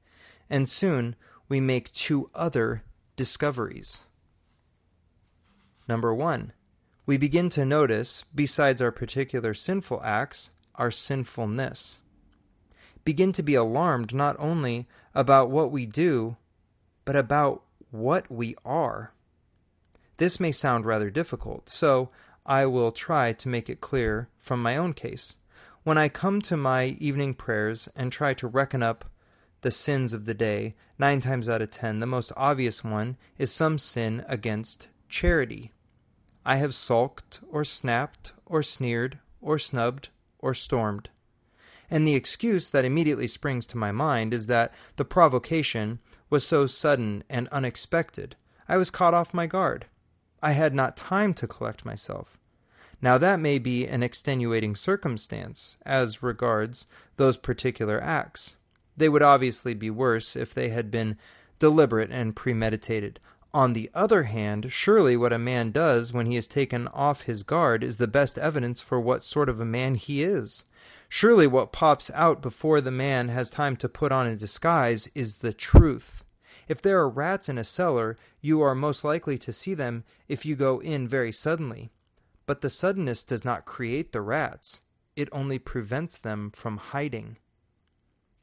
and 0.49 0.67
soon 0.67 1.15
we 1.47 1.57
make 1.61 1.89
two 1.93 2.29
other 2.35 2.83
discoveries. 3.15 4.03
Number 5.87 6.13
one, 6.13 6.51
we 7.05 7.15
begin 7.15 7.47
to 7.51 7.63
notice, 7.63 8.25
besides 8.35 8.81
our 8.81 8.91
particular 8.91 9.53
sinful 9.53 10.03
acts, 10.03 10.51
our 10.75 10.91
sinfulness. 10.91 12.01
Begin 13.05 13.31
to 13.31 13.43
be 13.43 13.55
alarmed 13.55 14.13
not 14.13 14.35
only 14.37 14.85
about 15.15 15.49
what 15.49 15.71
we 15.71 15.85
do, 15.85 16.35
but 17.05 17.15
about 17.15 17.63
what 17.91 18.29
we 18.29 18.57
are. 18.65 19.13
This 20.17 20.37
may 20.37 20.51
sound 20.51 20.85
rather 20.85 21.09
difficult, 21.09 21.69
so 21.69 22.09
I 22.45 22.65
will 22.65 22.91
try 22.91 23.31
to 23.31 23.47
make 23.47 23.69
it 23.69 23.79
clear 23.79 24.27
from 24.37 24.61
my 24.61 24.75
own 24.75 24.91
case. 24.91 25.37
When 25.89 25.97
I 25.97 26.07
come 26.07 26.39
to 26.41 26.55
my 26.55 26.85
evening 26.99 27.33
prayers 27.33 27.89
and 27.95 28.11
try 28.11 28.35
to 28.35 28.47
reckon 28.47 28.83
up 28.83 29.05
the 29.61 29.71
sins 29.71 30.13
of 30.13 30.25
the 30.25 30.35
day, 30.35 30.75
nine 30.99 31.19
times 31.19 31.49
out 31.49 31.63
of 31.63 31.71
ten 31.71 31.97
the 31.97 32.05
most 32.05 32.31
obvious 32.37 32.83
one 32.83 33.17
is 33.39 33.51
some 33.51 33.79
sin 33.79 34.23
against 34.27 34.89
charity. 35.07 35.71
I 36.45 36.57
have 36.57 36.75
sulked, 36.75 37.39
or 37.49 37.63
snapped, 37.63 38.33
or 38.45 38.61
sneered, 38.61 39.17
or 39.41 39.57
snubbed, 39.57 40.09
or 40.37 40.53
stormed. 40.53 41.09
And 41.89 42.05
the 42.07 42.13
excuse 42.13 42.69
that 42.69 42.85
immediately 42.85 43.25
springs 43.25 43.65
to 43.65 43.77
my 43.79 43.91
mind 43.91 44.31
is 44.31 44.45
that 44.45 44.71
the 44.97 45.05
provocation 45.05 45.97
was 46.29 46.45
so 46.45 46.67
sudden 46.67 47.23
and 47.31 47.47
unexpected. 47.47 48.35
I 48.67 48.77
was 48.77 48.91
caught 48.91 49.15
off 49.15 49.33
my 49.33 49.47
guard. 49.47 49.87
I 50.39 50.51
had 50.51 50.75
not 50.75 50.95
time 50.95 51.33
to 51.33 51.47
collect 51.47 51.83
myself. 51.83 52.38
Now 53.01 53.17
that 53.17 53.39
may 53.39 53.59
be 53.59 53.87
an 53.87 54.03
extenuating 54.03 54.75
circumstance 54.75 55.77
as 55.85 56.21
regards 56.21 56.85
those 57.15 57.37
particular 57.37 58.03
acts. 58.03 58.57
They 58.97 59.07
would 59.07 59.21
obviously 59.21 59.73
be 59.73 59.89
worse 59.89 60.35
if 60.35 60.53
they 60.53 60.67
had 60.67 60.91
been 60.91 61.17
deliberate 61.59 62.11
and 62.11 62.35
premeditated. 62.35 63.21
On 63.53 63.71
the 63.71 63.89
other 63.93 64.23
hand, 64.23 64.73
surely 64.73 65.15
what 65.15 65.31
a 65.31 65.39
man 65.39 65.71
does 65.71 66.11
when 66.11 66.25
he 66.25 66.35
is 66.35 66.45
taken 66.45 66.89
off 66.89 67.21
his 67.21 67.41
guard 67.43 67.85
is 67.85 67.95
the 67.95 68.05
best 68.05 68.37
evidence 68.37 68.81
for 68.81 68.99
what 68.99 69.23
sort 69.23 69.47
of 69.47 69.61
a 69.61 69.65
man 69.65 69.95
he 69.95 70.21
is. 70.21 70.65
Surely 71.07 71.47
what 71.47 71.71
pops 71.71 72.11
out 72.13 72.41
before 72.41 72.81
the 72.81 72.91
man 72.91 73.29
has 73.29 73.49
time 73.49 73.77
to 73.77 73.87
put 73.87 74.11
on 74.11 74.27
a 74.27 74.35
disguise 74.35 75.07
is 75.15 75.35
the 75.35 75.53
truth. 75.53 76.25
If 76.67 76.81
there 76.81 76.99
are 76.99 77.09
rats 77.09 77.47
in 77.47 77.57
a 77.57 77.63
cellar, 77.63 78.17
you 78.41 78.59
are 78.59 78.75
most 78.75 79.05
likely 79.05 79.37
to 79.37 79.53
see 79.53 79.73
them 79.73 80.03
if 80.27 80.45
you 80.45 80.57
go 80.57 80.81
in 80.81 81.07
very 81.07 81.31
suddenly. 81.31 81.93
But 82.49 82.61
the 82.61 82.69
suddenness 82.71 83.23
does 83.23 83.45
not 83.45 83.65
create 83.67 84.11
the 84.11 84.21
rats, 84.23 84.81
it 85.15 85.29
only 85.31 85.59
prevents 85.59 86.17
them 86.17 86.49
from 86.49 86.77
hiding. 86.77 87.37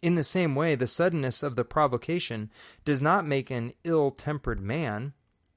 In 0.00 0.14
the 0.14 0.22
same 0.22 0.54
way, 0.54 0.76
the 0.76 0.86
suddenness 0.86 1.42
of 1.42 1.56
the 1.56 1.64
provocation 1.64 2.52
does 2.84 3.02
not 3.02 3.26
make 3.26 3.50
an 3.50 3.72
ill 3.82 4.12
tempered 4.12 4.60
man, 4.60 5.12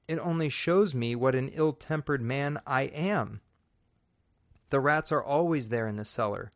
it 0.08 0.18
only 0.18 0.48
shows 0.48 0.96
me 0.96 1.14
what 1.14 1.36
an 1.36 1.46
ill 1.50 1.72
tempered 1.72 2.22
man 2.22 2.60
I 2.66 2.86
am. 2.86 3.40
The 4.70 4.80
rats 4.80 5.12
are 5.12 5.22
always 5.22 5.68
there 5.68 5.86
in 5.86 5.94
the 5.94 6.04
cellar, 6.04 6.50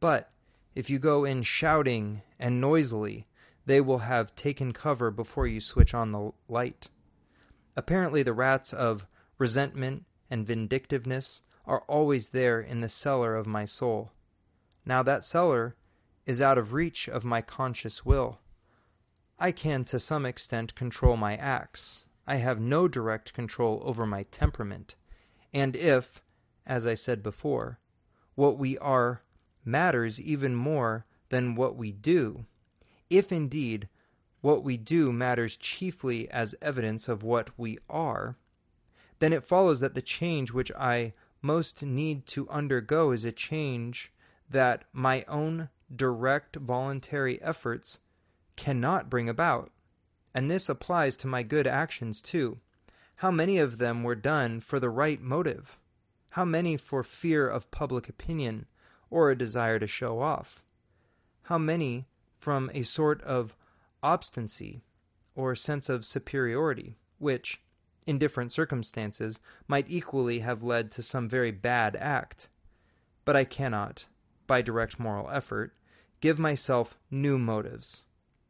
but 0.00 0.32
if 0.74 0.90
you 0.90 0.98
go 0.98 1.24
in 1.24 1.44
shouting 1.44 2.22
and 2.40 2.60
noisily, 2.60 3.28
they 3.66 3.80
will 3.80 3.98
have 3.98 4.34
taken 4.34 4.72
cover 4.72 5.12
before 5.12 5.46
you 5.46 5.60
switch 5.60 5.94
on 5.94 6.10
the 6.10 6.32
light. 6.48 6.90
Apparently, 7.76 8.24
the 8.24 8.32
rats 8.34 8.72
of 8.72 9.06
resentment 9.38 10.06
and 10.30 10.46
vindictiveness 10.46 11.42
are 11.66 11.82
always 11.88 12.28
there 12.28 12.60
in 12.60 12.80
the 12.80 12.88
cellar 12.88 13.34
of 13.34 13.46
my 13.46 13.64
soul. 13.64 14.12
Now, 14.86 15.02
that 15.02 15.24
cellar 15.24 15.74
is 16.24 16.40
out 16.40 16.56
of 16.56 16.72
reach 16.72 17.08
of 17.08 17.24
my 17.24 17.42
conscious 17.42 18.06
will. 18.06 18.38
I 19.38 19.52
can 19.52 19.84
to 19.86 19.98
some 19.98 20.24
extent 20.24 20.74
control 20.74 21.16
my 21.16 21.36
acts. 21.36 22.06
I 22.26 22.36
have 22.36 22.60
no 22.60 22.86
direct 22.86 23.34
control 23.34 23.82
over 23.84 24.06
my 24.06 24.22
temperament. 24.24 24.94
And 25.52 25.74
if, 25.74 26.22
as 26.64 26.86
I 26.86 26.94
said 26.94 27.22
before, 27.22 27.80
what 28.36 28.58
we 28.58 28.78
are 28.78 29.22
matters 29.64 30.20
even 30.20 30.54
more 30.54 31.06
than 31.30 31.54
what 31.54 31.76
we 31.76 31.90
do, 31.90 32.46
if 33.08 33.32
indeed 33.32 33.88
what 34.40 34.62
we 34.62 34.76
do 34.76 35.12
matters 35.12 35.56
chiefly 35.56 36.30
as 36.30 36.54
evidence 36.62 37.08
of 37.08 37.22
what 37.22 37.58
we 37.58 37.78
are, 37.88 38.36
then 39.20 39.32
it 39.32 39.44
follows 39.44 39.80
that 39.80 39.94
the 39.94 40.02
change 40.02 40.50
which 40.50 40.72
I 40.72 41.12
most 41.40 41.82
need 41.82 42.26
to 42.26 42.48
undergo 42.50 43.12
is 43.12 43.24
a 43.24 43.32
change 43.32 44.12
that 44.48 44.84
my 44.92 45.24
own 45.28 45.68
direct 45.94 46.56
voluntary 46.56 47.40
efforts 47.42 48.00
cannot 48.56 49.08
bring 49.08 49.28
about. 49.28 49.70
And 50.34 50.50
this 50.50 50.68
applies 50.68 51.16
to 51.18 51.26
my 51.26 51.42
good 51.42 51.66
actions 51.66 52.20
too. 52.20 52.60
How 53.16 53.30
many 53.30 53.58
of 53.58 53.78
them 53.78 54.02
were 54.02 54.14
done 54.14 54.60
for 54.60 54.80
the 54.80 54.90
right 54.90 55.20
motive? 55.20 55.78
How 56.30 56.44
many 56.44 56.76
for 56.76 57.02
fear 57.02 57.48
of 57.48 57.70
public 57.70 58.08
opinion 58.08 58.66
or 59.10 59.30
a 59.30 59.36
desire 59.38 59.78
to 59.78 59.86
show 59.86 60.20
off? 60.20 60.62
How 61.42 61.58
many 61.58 62.06
from 62.38 62.70
a 62.72 62.82
sort 62.82 63.20
of 63.22 63.56
obstinacy 64.02 64.82
or 65.34 65.54
sense 65.54 65.88
of 65.88 66.06
superiority, 66.06 66.96
which, 67.18 67.60
in 68.06 68.18
different 68.18 68.52
circumstances, 68.52 69.40
might 69.68 69.84
equally 69.88 70.38
have 70.40 70.62
led 70.62 70.90
to 70.90 71.02
some 71.02 71.28
very 71.28 71.50
bad 71.50 71.96
act? 71.96 72.48
But 73.24 73.36
I 73.36 73.44
cannot, 73.44 74.06
by 74.46 74.62
direct 74.62 74.98
moral 74.98 75.30
effort, 75.30 75.74
give 76.20 76.38
myself 76.38 76.98
new 77.10 77.38
motives. 77.38 78.04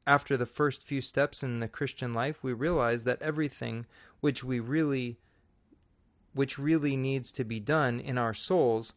After 0.07 0.37
the 0.37 0.47
first 0.47 0.83
few 0.83 1.01
steps 1.01 1.43
in 1.43 1.61
the 1.61 1.69
Christian 1.69 2.13
life, 2.13 2.43
we 2.43 2.53
realize 2.53 3.05
that 3.05 3.21
everything 3.23 3.87
which 4.21 4.43
we 4.43 4.61
really 4.61 5.19
which 6.33 6.59
really 6.59 6.97
needs 6.97 7.33
to 7.33 7.45
be 7.45 7.59
done 7.59 7.99
in 7.99 8.17
our 8.17 8.33
souls 8.33 8.95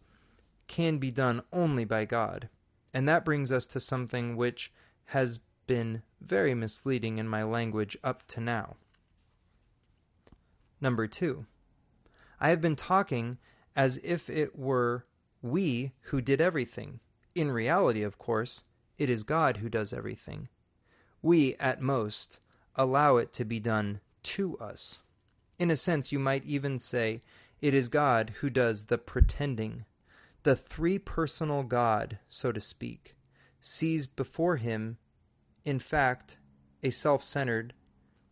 can 0.68 0.98
be 1.00 1.12
done 1.12 1.42
only 1.52 1.84
by 1.84 2.06
God. 2.06 2.48
And 2.94 3.08
that 3.10 3.26
brings 3.26 3.52
us 3.52 3.66
to 3.68 3.80
something 3.80 4.36
which 4.36 4.72
has 5.06 5.40
been 5.66 6.04
very 6.22 6.54
misleading 6.54 7.18
in 7.18 7.28
my 7.28 7.44
language 7.44 7.98
up 8.04 8.28
to 8.28 8.40
now. 8.40 8.76
Number 10.84 11.08
two, 11.08 11.46
I 12.42 12.50
have 12.50 12.60
been 12.60 12.76
talking 12.76 13.38
as 13.74 14.02
if 14.04 14.30
it 14.30 14.60
were 14.60 15.06
we 15.42 15.94
who 16.02 16.20
did 16.20 16.42
everything. 16.42 17.00
In 17.34 17.52
reality, 17.52 18.04
of 18.04 18.18
course, 18.18 18.66
it 18.98 19.10
is 19.10 19.24
God 19.24 19.56
who 19.56 19.70
does 19.70 19.94
everything. 19.94 20.50
We, 21.22 21.56
at 21.56 21.82
most, 21.82 22.42
allow 22.76 23.16
it 23.16 23.32
to 23.32 23.46
be 23.46 23.62
done 23.62 24.02
to 24.24 24.58
us. 24.58 25.00
In 25.58 25.72
a 25.72 25.78
sense, 25.78 26.12
you 26.12 26.20
might 26.20 26.44
even 26.44 26.78
say 26.80 27.22
it 27.62 27.74
is 27.74 27.88
God 27.88 28.32
who 28.42 28.50
does 28.50 28.88
the 28.88 28.98
pretending. 28.98 29.86
The 30.44 30.58
three 30.58 31.00
personal 31.00 31.64
God, 31.64 32.20
so 32.28 32.52
to 32.52 32.60
speak, 32.60 33.16
sees 33.62 34.06
before 34.06 34.58
him, 34.58 34.98
in 35.64 35.80
fact, 35.80 36.40
a 36.84 36.90
self 36.90 37.24
centered, 37.24 37.74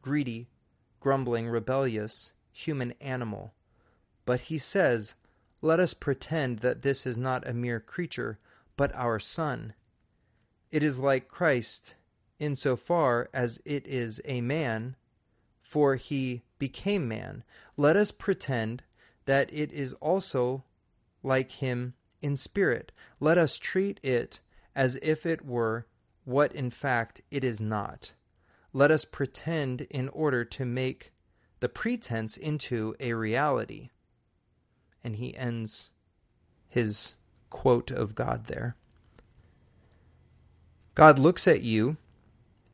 greedy, 0.02 0.50
grumbling, 1.00 1.48
rebellious, 1.48 2.34
human 2.52 2.92
animal. 3.00 3.54
But 4.26 4.42
he 4.42 4.58
says, 4.58 5.14
Let 5.62 5.80
us 5.80 5.94
pretend 5.94 6.60
that 6.60 6.82
this 6.82 7.06
is 7.06 7.18
not 7.18 7.48
a 7.48 7.54
mere 7.54 7.80
creature 7.80 8.40
but 8.76 8.94
our 8.96 9.20
Son. 9.20 9.74
It 10.72 10.84
is 10.84 11.00
like 11.00 11.28
Christ 11.28 11.96
in 12.40 12.56
so 12.56 12.76
far 12.76 13.30
as 13.34 13.62
it 13.66 13.86
is 13.86 14.20
a 14.26 14.42
man, 14.42 14.96
for 15.62 15.96
he 15.96 16.42
became 16.58 17.08
man. 17.08 17.44
Let 17.78 17.96
us 17.96 18.12
pretend 18.12 18.84
that 19.26 19.54
it 19.54 19.72
is 19.72 19.94
also 19.94 20.64
like 21.24 21.52
him 21.52 21.94
in 22.22 22.36
spirit. 22.36 22.92
Let 23.20 23.38
us 23.38 23.58
treat 23.58 24.00
it 24.04 24.40
as 24.76 24.98
if 25.02 25.26
it 25.26 25.46
were 25.46 25.86
what 26.26 26.54
in 26.54 26.70
fact 26.70 27.22
it 27.30 27.44
is 27.44 27.62
not. 27.62 28.14
Let 28.74 28.92
us 28.92 29.06
pretend 29.06 29.82
in 29.82 30.10
order 30.10 30.46
to 30.46 30.66
make 30.66 31.14
the 31.62 31.70
pretense 31.70 32.36
into 32.36 32.96
a 33.00 33.14
reality. 33.14 33.90
And 35.04 35.16
he 35.16 35.38
ends 35.38 35.90
his 36.68 37.16
quote 37.50 37.92
of 37.92 38.16
God 38.16 38.48
there. 38.48 38.76
God 40.96 41.18
looks 41.18 41.48
at 41.48 41.62
you 41.62 41.98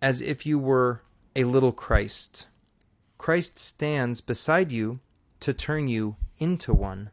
as 0.02 0.21
if 0.21 0.45
you 0.45 0.58
were 0.58 1.02
a 1.36 1.43
little 1.43 1.71
Christ. 1.71 2.47
Christ 3.17 3.60
stands 3.60 4.21
beside 4.21 4.71
you 4.71 5.00
to 5.41 5.54
turn 5.54 5.88
you 5.88 6.15
into 6.38 6.73
one. 6.73 7.12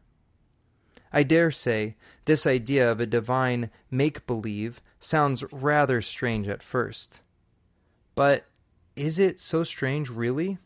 I 1.11 1.23
dare 1.23 1.51
say 1.51 1.95
this 2.25 2.47
idea 2.47 2.91
of 2.91 2.99
a 2.99 3.05
divine 3.05 3.69
make 3.91 4.25
believe 4.25 4.81
sounds 4.99 5.43
rather 5.51 6.01
strange 6.01 6.47
at 6.47 6.63
first. 6.63 7.21
But 8.15 8.45
is 8.95 9.19
it 9.19 9.41
so 9.41 9.63
strange 9.63 10.09
really? 10.09 10.57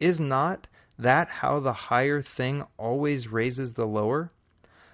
Is 0.00 0.18
not 0.18 0.66
that 0.98 1.28
how 1.28 1.60
the 1.60 1.72
higher 1.72 2.20
thing 2.22 2.64
always 2.76 3.28
raises 3.28 3.74
the 3.74 3.86
lower? 3.86 4.32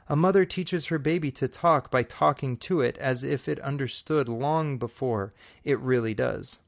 A 0.08 0.16
mother 0.16 0.44
teaches 0.44 0.86
her 0.86 0.98
baby 0.98 1.30
to 1.32 1.46
talk 1.46 1.90
by 1.90 2.02
talking 2.02 2.56
to 2.58 2.80
it 2.80 2.98
as 2.98 3.22
if 3.22 3.48
it 3.48 3.60
understood 3.60 4.28
long 4.28 4.76
before 4.76 5.32
it 5.62 5.78
really 5.78 6.14
does. 6.14 6.58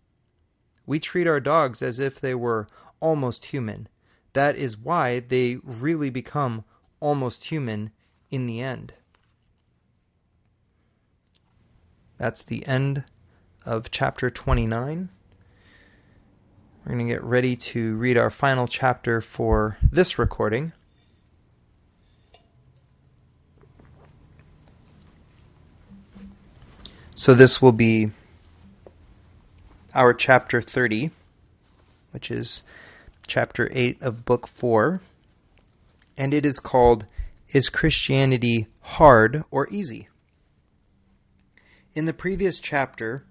We 0.86 1.00
treat 1.00 1.26
our 1.26 1.40
dogs 1.40 1.82
as 1.82 1.98
if 1.98 2.20
they 2.20 2.34
were 2.34 2.68
almost 3.00 3.46
human. 3.46 3.88
That 4.32 4.56
is 4.56 4.76
why 4.76 5.20
they 5.20 5.56
really 5.56 6.08
become 6.08 6.64
almost 7.00 7.44
human 7.44 7.90
in 8.30 8.46
the 8.46 8.60
end. 8.60 8.94
That's 12.16 12.42
the 12.42 12.64
end 12.66 13.04
of 13.66 13.90
chapter 13.90 14.30
29. 14.30 15.08
We're 16.84 16.96
going 16.96 17.06
to 17.06 17.14
get 17.14 17.22
ready 17.22 17.54
to 17.54 17.94
read 17.94 18.18
our 18.18 18.28
final 18.28 18.66
chapter 18.66 19.20
for 19.20 19.78
this 19.92 20.18
recording. 20.18 20.72
So 27.14 27.34
this 27.34 27.62
will 27.62 27.70
be 27.70 28.10
our 29.94 30.12
chapter 30.12 30.60
30, 30.60 31.12
which 32.10 32.32
is 32.32 32.64
chapter 33.28 33.68
8 33.70 34.02
of 34.02 34.24
book 34.24 34.48
4, 34.48 35.00
and 36.16 36.34
it 36.34 36.44
is 36.44 36.58
called 36.58 37.06
Is 37.50 37.68
Christianity 37.68 38.66
Hard 38.80 39.44
or 39.52 39.68
Easy? 39.70 40.08
In 41.94 42.06
the 42.06 42.12
previous 42.12 42.58
chapter, 42.58 43.24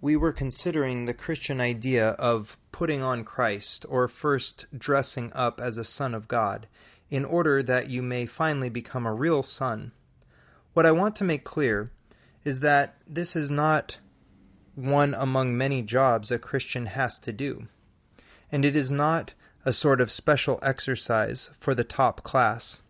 we 0.00 0.16
were 0.16 0.32
considering 0.32 1.04
the 1.04 1.12
Christian 1.12 1.60
idea 1.60 2.10
of 2.10 2.56
putting 2.74 3.00
on 3.00 3.22
Christ 3.22 3.86
or 3.88 4.08
first 4.08 4.66
dressing 4.76 5.32
up 5.32 5.60
as 5.60 5.78
a 5.78 5.84
son 5.84 6.12
of 6.12 6.26
God, 6.26 6.66
in 7.08 7.24
order 7.24 7.62
that 7.62 7.88
you 7.88 8.02
may 8.02 8.26
finally 8.26 8.68
become 8.68 9.06
a 9.06 9.14
real 9.14 9.44
son. 9.44 9.92
What 10.72 10.84
I 10.84 10.90
want 10.90 11.14
to 11.16 11.24
make 11.24 11.44
clear 11.44 11.92
is 12.44 12.58
that 12.60 12.96
this 13.06 13.36
is 13.36 13.48
not 13.48 13.98
one 14.74 15.14
among 15.14 15.56
many 15.56 15.82
jobs 15.82 16.32
a 16.32 16.38
Christian 16.40 16.86
has 16.86 17.16
to 17.20 17.32
do, 17.32 17.68
and 18.50 18.64
it 18.64 18.74
is 18.74 18.90
not 18.90 19.34
a 19.64 19.72
sort 19.72 20.00
of 20.00 20.10
special 20.10 20.58
exercise 20.60 21.50
for 21.60 21.76
the 21.76 21.84
top 21.84 22.24
class. 22.24 22.80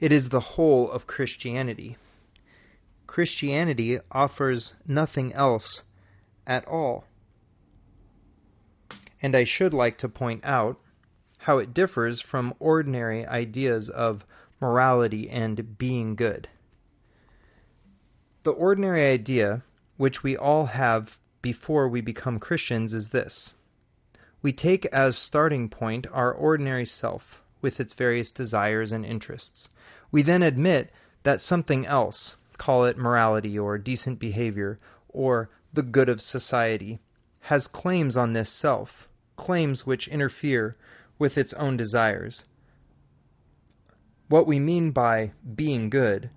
It 0.00 0.12
is 0.12 0.30
the 0.30 0.56
whole 0.56 0.90
of 0.90 1.06
Christianity. 1.06 1.98
Christianity 3.06 3.98
offers 4.10 4.72
nothing 4.86 5.34
else 5.34 5.82
at 6.46 6.66
all. 6.66 7.04
And 9.24 9.34
I 9.34 9.44
should 9.44 9.72
like 9.72 9.96
to 9.98 10.08
point 10.10 10.42
out 10.44 10.78
how 11.38 11.56
it 11.56 11.72
differs 11.72 12.20
from 12.20 12.52
ordinary 12.58 13.24
ideas 13.26 13.88
of 13.88 14.26
morality 14.60 15.30
and 15.30 15.78
being 15.78 16.14
good. 16.14 16.50
The 18.42 18.52
ordinary 18.52 19.06
idea, 19.06 19.64
which 19.96 20.22
we 20.22 20.36
all 20.36 20.66
have 20.66 21.18
before 21.40 21.88
we 21.88 22.02
become 22.02 22.38
Christians, 22.38 22.92
is 22.92 23.08
this 23.08 23.54
we 24.42 24.52
take 24.52 24.84
as 24.92 25.16
starting 25.16 25.70
point 25.70 26.06
our 26.12 26.30
ordinary 26.30 26.84
self, 26.84 27.42
with 27.62 27.80
its 27.80 27.94
various 27.94 28.30
desires 28.30 28.92
and 28.92 29.06
interests. 29.06 29.70
We 30.12 30.20
then 30.20 30.42
admit 30.42 30.92
that 31.22 31.40
something 31.40 31.86
else, 31.86 32.36
call 32.58 32.84
it 32.84 32.98
morality 32.98 33.58
or 33.58 33.78
decent 33.78 34.18
behavior 34.18 34.78
or 35.08 35.48
the 35.72 35.82
good 35.82 36.10
of 36.10 36.20
society, 36.20 37.00
has 37.40 37.66
claims 37.66 38.18
on 38.18 38.34
this 38.34 38.50
self, 38.50 39.08
claims 39.36 39.86
which 39.86 40.08
interfere 40.08 40.76
with 41.18 41.36
its 41.38 41.52
own 41.54 41.76
desires. 41.76 42.44
What 44.28 44.46
we 44.46 44.58
mean 44.58 44.90
by 44.90 45.32
being 45.54 45.90
good 45.90 46.30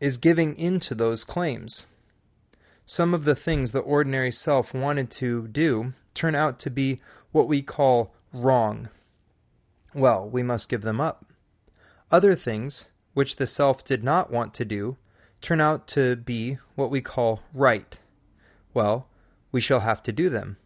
is 0.00 0.16
giving 0.16 0.54
in 0.56 0.80
to 0.80 0.94
those 0.94 1.24
claims. 1.24 1.86
Some 2.84 3.14
of 3.14 3.24
the 3.24 3.34
things 3.34 3.72
the 3.72 3.80
ordinary 3.80 4.30
self 4.30 4.74
wanted 4.74 5.10
to 5.12 5.48
do 5.48 5.94
turn 6.14 6.34
out 6.34 6.58
to 6.60 6.70
be 6.70 7.00
what 7.32 7.48
we 7.48 7.62
call 7.62 8.14
wrong. 8.32 8.88
Well, 9.94 10.28
we 10.28 10.42
must 10.42 10.68
give 10.68 10.82
them 10.82 11.00
up. 11.00 11.32
Other 12.10 12.34
things, 12.34 12.88
which 13.14 13.36
the 13.36 13.46
self 13.46 13.84
did 13.84 14.04
not 14.04 14.30
want 14.30 14.54
to 14.54 14.64
do, 14.64 14.98
turn 15.40 15.60
out 15.60 15.86
to 15.88 16.16
be 16.16 16.58
what 16.74 16.90
we 16.90 17.00
call 17.00 17.42
right. 17.52 17.98
Well, 18.74 19.08
we 19.52 19.60
shall 19.60 19.80
have 19.80 20.02
to 20.04 20.12
do 20.12 20.28
them. 20.28 20.58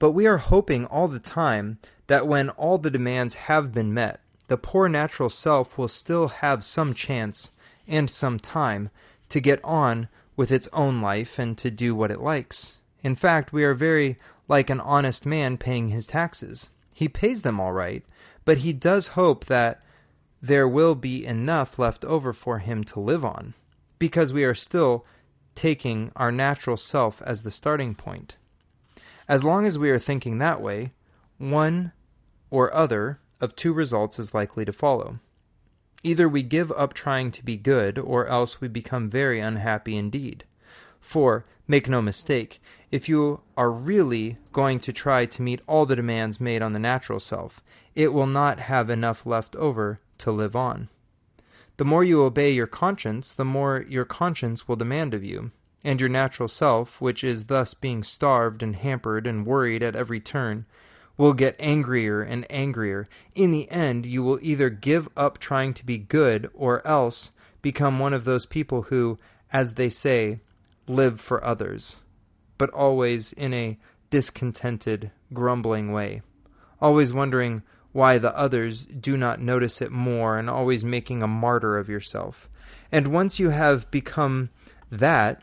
But 0.00 0.12
we 0.12 0.28
are 0.28 0.38
hoping 0.38 0.86
all 0.86 1.08
the 1.08 1.18
time 1.18 1.78
that 2.06 2.28
when 2.28 2.50
all 2.50 2.78
the 2.78 2.88
demands 2.90 3.34
have 3.34 3.72
been 3.74 3.92
met, 3.92 4.20
the 4.46 4.56
poor 4.56 4.88
natural 4.88 5.28
self 5.28 5.76
will 5.76 5.88
still 5.88 6.28
have 6.28 6.64
some 6.64 6.94
chance 6.94 7.50
and 7.88 8.08
some 8.08 8.38
time 8.38 8.90
to 9.28 9.40
get 9.40 9.58
on 9.64 10.08
with 10.36 10.52
its 10.52 10.68
own 10.72 11.02
life 11.02 11.36
and 11.38 11.58
to 11.58 11.70
do 11.70 11.96
what 11.96 12.12
it 12.12 12.20
likes. 12.20 12.78
In 13.02 13.16
fact, 13.16 13.52
we 13.52 13.64
are 13.64 13.74
very 13.74 14.18
like 14.46 14.70
an 14.70 14.80
honest 14.80 15.26
man 15.26 15.58
paying 15.58 15.88
his 15.88 16.06
taxes. 16.06 16.70
He 16.92 17.08
pays 17.08 17.42
them 17.42 17.58
all 17.58 17.72
right, 17.72 18.04
but 18.44 18.58
he 18.58 18.72
does 18.72 19.08
hope 19.08 19.46
that 19.46 19.82
there 20.40 20.68
will 20.68 20.94
be 20.94 21.26
enough 21.26 21.76
left 21.76 22.04
over 22.04 22.32
for 22.32 22.60
him 22.60 22.84
to 22.84 23.00
live 23.00 23.24
on, 23.24 23.54
because 23.98 24.32
we 24.32 24.44
are 24.44 24.54
still 24.54 25.04
taking 25.56 26.12
our 26.14 26.30
natural 26.30 26.76
self 26.76 27.20
as 27.22 27.42
the 27.42 27.50
starting 27.50 27.96
point. 27.96 28.36
As 29.28 29.44
long 29.44 29.66
as 29.66 29.78
we 29.78 29.90
are 29.90 29.98
thinking 29.98 30.38
that 30.38 30.62
way, 30.62 30.94
one 31.36 31.92
or 32.50 32.72
other 32.72 33.20
of 33.42 33.54
two 33.54 33.74
results 33.74 34.18
is 34.18 34.32
likely 34.32 34.64
to 34.64 34.72
follow. 34.72 35.18
Either 36.02 36.26
we 36.26 36.42
give 36.42 36.72
up 36.72 36.94
trying 36.94 37.30
to 37.32 37.44
be 37.44 37.58
good, 37.58 37.98
or 37.98 38.26
else 38.26 38.62
we 38.62 38.68
become 38.68 39.10
very 39.10 39.38
unhappy 39.38 39.96
indeed. 39.98 40.44
For, 40.98 41.44
make 41.66 41.90
no 41.90 42.00
mistake, 42.00 42.62
if 42.90 43.06
you 43.06 43.42
are 43.54 43.70
really 43.70 44.38
going 44.54 44.80
to 44.80 44.94
try 44.94 45.26
to 45.26 45.42
meet 45.42 45.60
all 45.66 45.84
the 45.84 45.96
demands 45.96 46.40
made 46.40 46.62
on 46.62 46.72
the 46.72 46.78
natural 46.78 47.20
self, 47.20 47.60
it 47.94 48.14
will 48.14 48.26
not 48.26 48.58
have 48.58 48.88
enough 48.88 49.26
left 49.26 49.54
over 49.56 50.00
to 50.18 50.32
live 50.32 50.56
on. 50.56 50.88
The 51.76 51.84
more 51.84 52.02
you 52.02 52.22
obey 52.22 52.52
your 52.52 52.66
conscience, 52.66 53.32
the 53.32 53.44
more 53.44 53.84
your 53.88 54.06
conscience 54.06 54.66
will 54.66 54.76
demand 54.76 55.12
of 55.12 55.22
you, 55.22 55.50
and 55.84 56.00
your 56.00 56.08
natural 56.08 56.48
self, 56.48 57.00
which 57.00 57.22
is 57.22 57.46
thus 57.46 57.74
being 57.74 58.02
starved 58.02 58.62
and 58.62 58.76
hampered 58.76 59.26
and 59.26 59.46
worried 59.46 59.82
at 59.82 59.94
every 59.94 60.20
turn, 60.20 60.66
will 61.16 61.32
get 61.32 61.56
angrier 61.58 62.22
and 62.22 62.46
angrier. 62.50 63.06
In 63.34 63.50
the 63.50 63.70
end, 63.70 64.06
you 64.06 64.22
will 64.22 64.38
either 64.40 64.70
give 64.70 65.08
up 65.16 65.38
trying 65.38 65.74
to 65.74 65.86
be 65.86 65.98
good 65.98 66.50
or 66.54 66.86
else 66.86 67.30
become 67.60 67.98
one 67.98 68.14
of 68.14 68.24
those 68.24 68.46
people 68.46 68.82
who, 68.82 69.18
as 69.52 69.74
they 69.74 69.88
say, 69.88 70.40
live 70.86 71.20
for 71.20 71.42
others, 71.44 71.96
but 72.56 72.70
always 72.70 73.32
in 73.32 73.52
a 73.52 73.78
discontented, 74.10 75.10
grumbling 75.32 75.92
way, 75.92 76.22
always 76.80 77.12
wondering 77.12 77.62
why 77.92 78.18
the 78.18 78.36
others 78.36 78.84
do 78.84 79.16
not 79.16 79.40
notice 79.40 79.82
it 79.82 79.90
more, 79.90 80.38
and 80.38 80.48
always 80.48 80.84
making 80.84 81.22
a 81.22 81.26
martyr 81.26 81.78
of 81.78 81.88
yourself. 81.88 82.48
And 82.92 83.08
once 83.08 83.38
you 83.38 83.50
have 83.50 83.90
become 83.90 84.50
that, 84.90 85.42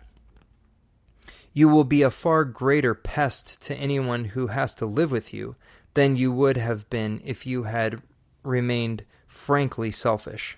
you 1.57 1.69
will 1.69 1.85
be 1.85 2.01
a 2.01 2.11
far 2.11 2.43
greater 2.43 2.93
pest 2.93 3.61
to 3.61 3.73
anyone 3.75 4.25
who 4.25 4.47
has 4.47 4.75
to 4.75 4.85
live 4.85 5.09
with 5.09 5.33
you 5.33 5.55
than 5.93 6.17
you 6.17 6.29
would 6.29 6.57
have 6.57 6.89
been 6.89 7.21
if 7.23 7.47
you 7.47 7.63
had 7.63 8.01
remained 8.43 9.05
frankly 9.25 9.89
selfish. 9.89 10.57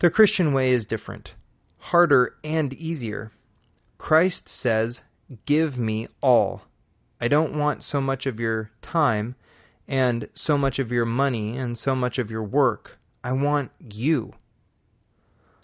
The 0.00 0.10
Christian 0.10 0.52
way 0.52 0.72
is 0.72 0.84
different, 0.84 1.36
harder 1.78 2.34
and 2.42 2.72
easier. 2.72 3.30
Christ 3.96 4.48
says, 4.48 5.04
Give 5.44 5.78
me 5.78 6.08
all. 6.20 6.62
I 7.20 7.28
don't 7.28 7.56
want 7.56 7.84
so 7.84 8.00
much 8.00 8.26
of 8.26 8.40
your 8.40 8.72
time 8.82 9.36
and 9.86 10.28
so 10.34 10.58
much 10.58 10.80
of 10.80 10.90
your 10.90 11.06
money 11.06 11.56
and 11.56 11.78
so 11.78 11.94
much 11.94 12.18
of 12.18 12.28
your 12.28 12.42
work. 12.42 12.98
I 13.22 13.30
want 13.32 13.70
you. 13.78 14.34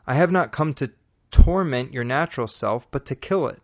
I 0.06 0.14
have 0.14 0.30
not 0.30 0.52
come 0.52 0.74
to 0.74 0.92
torment 1.32 1.92
your 1.92 2.04
natural 2.04 2.46
self, 2.46 2.88
but 2.90 3.04
to 3.06 3.16
kill 3.16 3.48
it. 3.48 3.62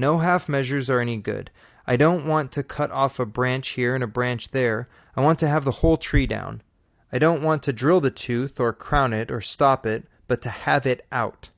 No 0.00 0.18
half 0.18 0.48
measures 0.48 0.88
are 0.88 1.00
any 1.00 1.16
good. 1.16 1.50
I 1.84 1.96
don't 1.96 2.24
want 2.24 2.52
to 2.52 2.62
cut 2.62 2.92
off 2.92 3.18
a 3.18 3.26
branch 3.26 3.70
here 3.70 3.96
and 3.96 4.04
a 4.04 4.06
branch 4.06 4.52
there. 4.52 4.86
I 5.16 5.20
want 5.22 5.40
to 5.40 5.48
have 5.48 5.64
the 5.64 5.82
whole 5.82 5.96
tree 5.96 6.24
down. 6.24 6.62
I 7.12 7.18
don't 7.18 7.42
want 7.42 7.64
to 7.64 7.72
drill 7.72 8.00
the 8.00 8.12
tooth 8.12 8.60
or 8.60 8.72
crown 8.72 9.12
it 9.12 9.28
or 9.28 9.40
stop 9.40 9.84
it, 9.84 10.06
but 10.28 10.40
to 10.42 10.50
have 10.50 10.86
it 10.86 11.04
out. 11.10 11.50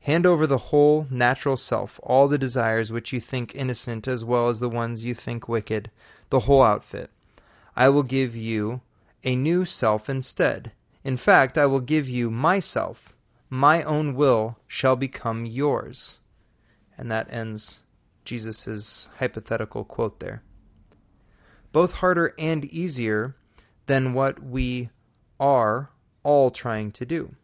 Hand 0.00 0.24
over 0.24 0.46
the 0.46 0.72
whole 0.72 1.06
natural 1.10 1.58
self, 1.58 2.00
all 2.02 2.26
the 2.26 2.38
desires 2.38 2.90
which 2.90 3.12
you 3.12 3.20
think 3.20 3.54
innocent 3.54 4.08
as 4.08 4.24
well 4.24 4.48
as 4.48 4.60
the 4.60 4.70
ones 4.70 5.04
you 5.04 5.12
think 5.12 5.46
wicked, 5.46 5.90
the 6.30 6.40
whole 6.40 6.62
outfit. 6.62 7.10
I 7.76 7.90
will 7.90 8.02
give 8.02 8.34
you 8.34 8.80
a 9.24 9.36
new 9.36 9.66
self 9.66 10.08
instead. 10.08 10.72
In 11.04 11.18
fact, 11.18 11.58
I 11.58 11.66
will 11.66 11.80
give 11.80 12.08
you 12.08 12.30
myself. 12.30 13.12
My 13.50 13.82
own 13.82 14.14
will 14.14 14.56
shall 14.66 14.96
become 14.96 15.44
yours. 15.44 16.20
And 16.96 17.10
that 17.10 17.32
ends 17.32 17.80
Jesus' 18.24 19.08
hypothetical 19.18 19.84
quote 19.84 20.20
there. 20.20 20.42
Both 21.72 21.94
harder 21.94 22.34
and 22.38 22.64
easier 22.66 23.34
than 23.86 24.14
what 24.14 24.42
we 24.42 24.90
are 25.40 25.90
all 26.22 26.50
trying 26.50 26.92
to 26.92 27.04
do. 27.04 27.34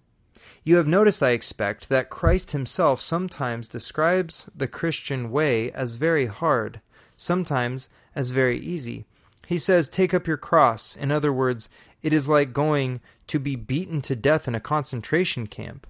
You 0.62 0.76
have 0.76 0.86
noticed, 0.86 1.22
I 1.22 1.30
expect, 1.30 1.88
that 1.88 2.10
Christ 2.10 2.52
himself 2.52 3.00
sometimes 3.00 3.68
describes 3.68 4.48
the 4.54 4.68
Christian 4.68 5.30
way 5.30 5.70
as 5.72 5.96
very 5.96 6.26
hard, 6.26 6.80
sometimes 7.16 7.88
as 8.14 8.30
very 8.30 8.58
easy. 8.58 9.06
He 9.46 9.58
says, 9.58 9.88
Take 9.88 10.14
up 10.14 10.26
your 10.26 10.36
cross. 10.36 10.96
In 10.96 11.10
other 11.10 11.32
words, 11.32 11.68
it 12.02 12.12
is 12.12 12.28
like 12.28 12.52
going 12.52 13.00
to 13.26 13.38
be 13.38 13.56
beaten 13.56 14.00
to 14.02 14.16
death 14.16 14.46
in 14.48 14.54
a 14.54 14.60
concentration 14.60 15.46
camp. 15.46 15.86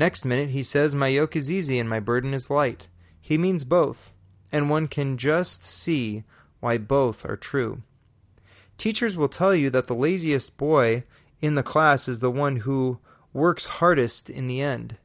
Next 0.00 0.24
minute, 0.24 0.48
he 0.48 0.62
says, 0.62 0.94
My 0.94 1.08
yoke 1.08 1.36
is 1.36 1.50
easy 1.50 1.78
and 1.78 1.86
my 1.86 2.00
burden 2.00 2.32
is 2.32 2.48
light. 2.48 2.88
He 3.20 3.36
means 3.36 3.64
both, 3.64 4.14
and 4.50 4.70
one 4.70 4.88
can 4.88 5.18
just 5.18 5.62
see 5.62 6.24
why 6.60 6.78
both 6.78 7.26
are 7.26 7.36
true. 7.36 7.82
Teachers 8.78 9.14
will 9.14 9.28
tell 9.28 9.54
you 9.54 9.68
that 9.68 9.88
the 9.88 9.94
laziest 9.94 10.56
boy 10.56 11.04
in 11.42 11.54
the 11.54 11.62
class 11.62 12.08
is 12.08 12.20
the 12.20 12.30
one 12.30 12.56
who 12.56 12.98
works 13.34 13.66
hardest 13.66 14.30
in 14.30 14.46
the 14.46 14.62
end. 14.62 14.96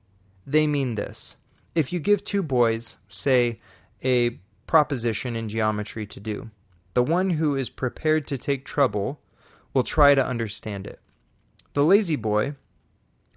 They 0.47 0.65
mean 0.65 0.95
this. 0.95 1.35
If 1.75 1.91
you 1.91 1.99
give 1.99 2.23
two 2.23 2.41
boys, 2.41 2.97
say, 3.09 3.59
a 4.01 4.39
proposition 4.65 5.35
in 5.35 5.49
geometry 5.49 6.07
to 6.07 6.21
do, 6.21 6.51
the 6.93 7.03
one 7.03 7.31
who 7.31 7.57
is 7.57 7.69
prepared 7.69 8.27
to 8.27 8.37
take 8.37 8.63
trouble 8.63 9.19
will 9.73 9.83
try 9.83 10.15
to 10.15 10.25
understand 10.25 10.87
it. 10.87 11.01
The 11.73 11.83
lazy 11.83 12.15
boy 12.15 12.55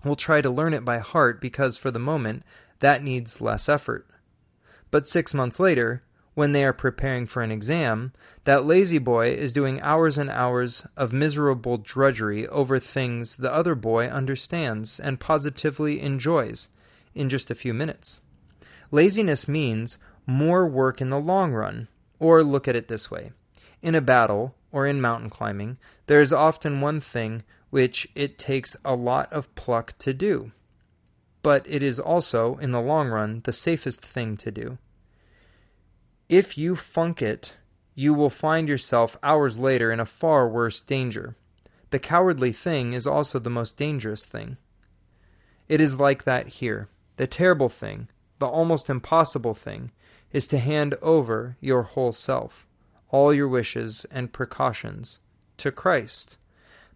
will 0.04 0.16
try 0.16 0.40
to 0.40 0.50
learn 0.50 0.74
it 0.74 0.84
by 0.84 0.98
heart 0.98 1.40
because 1.40 1.78
for 1.78 1.90
the 1.90 1.98
moment 1.98 2.42
that 2.80 3.02
needs 3.02 3.40
less 3.40 3.68
effort. 3.68 4.06
But 4.90 5.08
six 5.08 5.34
months 5.34 5.58
later, 5.58 6.02
when 6.34 6.52
they 6.52 6.64
are 6.64 6.72
preparing 6.72 7.26
for 7.26 7.42
an 7.42 7.50
exam, 7.50 8.12
that 8.44 8.64
lazy 8.64 8.98
boy 8.98 9.30
is 9.30 9.52
doing 9.52 9.80
hours 9.80 10.16
and 10.16 10.30
hours 10.30 10.87
of 10.96 11.12
miserable 11.12 11.78
drudgery 11.78 12.46
over 12.46 12.78
things 12.78 13.37
the 13.37 13.52
other 13.52 13.74
boy 13.74 14.06
understands 14.06 15.00
and 15.00 15.18
positively 15.18 16.00
enjoys 16.00 16.68
in 17.14 17.28
just 17.28 17.50
a 17.50 17.56
few 17.56 17.74
minutes. 17.74 18.20
Laziness 18.92 19.48
means 19.48 19.98
more 20.26 20.66
work 20.66 21.00
in 21.00 21.11
the 21.11 21.18
long 21.18 21.52
run. 21.52 21.88
Or 22.20 22.42
look 22.42 22.68
at 22.68 22.76
it 22.76 22.88
this 22.88 23.11
way 23.11 23.32
in 23.82 23.94
a 23.94 24.00
battle, 24.00 24.54
or 24.72 24.87
in 24.87 25.00
mountain 25.00 25.30
climbing, 25.30 25.78
there 26.06 26.20
is 26.20 26.32
often 26.32 26.80
one 26.80 27.00
thing 27.00 27.42
which 27.70 28.09
it 28.14 28.38
takes 28.38 28.76
a 28.85 28.94
lot 28.94 29.33
of 29.33 29.54
pluck 29.54 29.96
to 29.98 30.14
do. 30.14 30.52
But 31.42 31.66
it 31.68 31.83
is 31.83 32.00
also, 32.00 32.57
in 32.57 32.72
the 32.72 32.81
long 32.81 33.09
run, 33.09 33.40
the 33.44 33.52
safest 33.52 34.00
thing 34.00 34.37
to 34.38 34.50
do. 34.50 34.78
If 36.28 36.59
you 36.59 36.76
funk 36.76 37.22
it, 37.22 37.57
you 37.94 38.14
will 38.14 38.31
find 38.31 38.68
yourself 38.68 39.16
hours 39.22 39.59
later 39.59 39.90
in 39.90 40.00
a 40.00 40.07
far 40.07 40.48
worse 40.48 40.81
danger. 40.81 41.37
The 41.90 41.98
cowardly 41.98 42.52
thing 42.52 42.92
is 42.92 43.07
also 43.07 43.38
the 43.38 43.50
most 43.50 43.76
dangerous 43.76 44.24
thing. 44.24 44.57
It 45.68 45.81
is 45.81 45.98
like 45.98 46.24
that 46.24 46.48
here. 46.48 46.88
The 47.16 47.26
terrible 47.26 47.68
thing, 47.68 48.09
the 48.38 48.46
almost 48.46 48.88
impossible 48.88 49.54
thing, 49.54 49.90
is 50.33 50.46
to 50.48 50.59
hand 50.59 50.94
over 51.00 51.57
your 51.61 51.83
whole 51.83 52.12
self, 52.12 52.66
all 53.11 53.33
your 53.33 53.48
wishes 53.48 54.07
and 54.11 54.33
precautions, 54.33 55.20
to 55.57 55.72
Christ. 55.72 56.38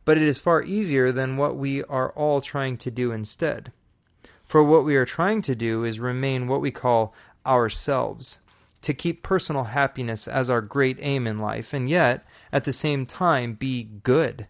But 0.05 0.17
it 0.17 0.25
is 0.25 0.41
far 0.41 0.65
easier 0.65 1.13
than 1.13 1.37
what 1.37 1.57
we 1.57 1.85
are 1.85 2.11
all 2.15 2.41
trying 2.41 2.77
to 2.79 2.91
do 2.91 3.13
instead. 3.13 3.71
For 4.45 4.61
what 4.65 4.85
we 4.85 4.97
are 4.97 5.05
trying 5.05 5.43
to 5.43 5.55
do 5.55 5.85
is 5.85 6.01
remain 6.01 6.49
what 6.49 6.61
we 6.61 6.73
call 6.73 7.15
ourselves, 7.47 8.39
to 8.81 8.95
keep 8.95 9.23
personal 9.23 9.63
happiness 9.63 10.27
as 10.27 10.51
our 10.51 10.61
great 10.61 10.99
aim 11.01 11.29
in 11.29 11.39
life, 11.39 11.73
and 11.73 11.89
yet, 11.89 12.27
at 12.53 12.65
the 12.65 12.73
same 12.73 13.07
time, 13.07 13.55
be 13.55 13.85
good. 14.03 14.49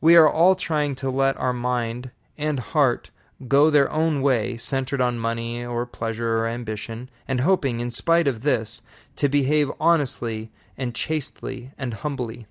We 0.00 0.16
are 0.16 0.26
all 0.30 0.54
trying 0.54 0.94
to 0.94 1.10
let 1.10 1.36
our 1.36 1.52
mind 1.52 2.10
and 2.38 2.58
heart 2.58 3.10
go 3.48 3.68
their 3.68 3.92
own 3.92 4.22
way, 4.22 4.56
centered 4.56 5.02
on 5.02 5.18
money 5.18 5.62
or 5.62 5.84
pleasure 5.84 6.38
or 6.38 6.46
ambition, 6.46 7.10
and 7.28 7.40
hoping, 7.40 7.80
in 7.80 7.90
spite 7.90 8.26
of 8.26 8.40
this, 8.40 8.80
to 9.16 9.28
behave 9.28 9.70
honestly 9.78 10.50
and 10.78 10.94
chastely 10.94 11.70
and 11.76 11.92
humbly. 11.92 12.46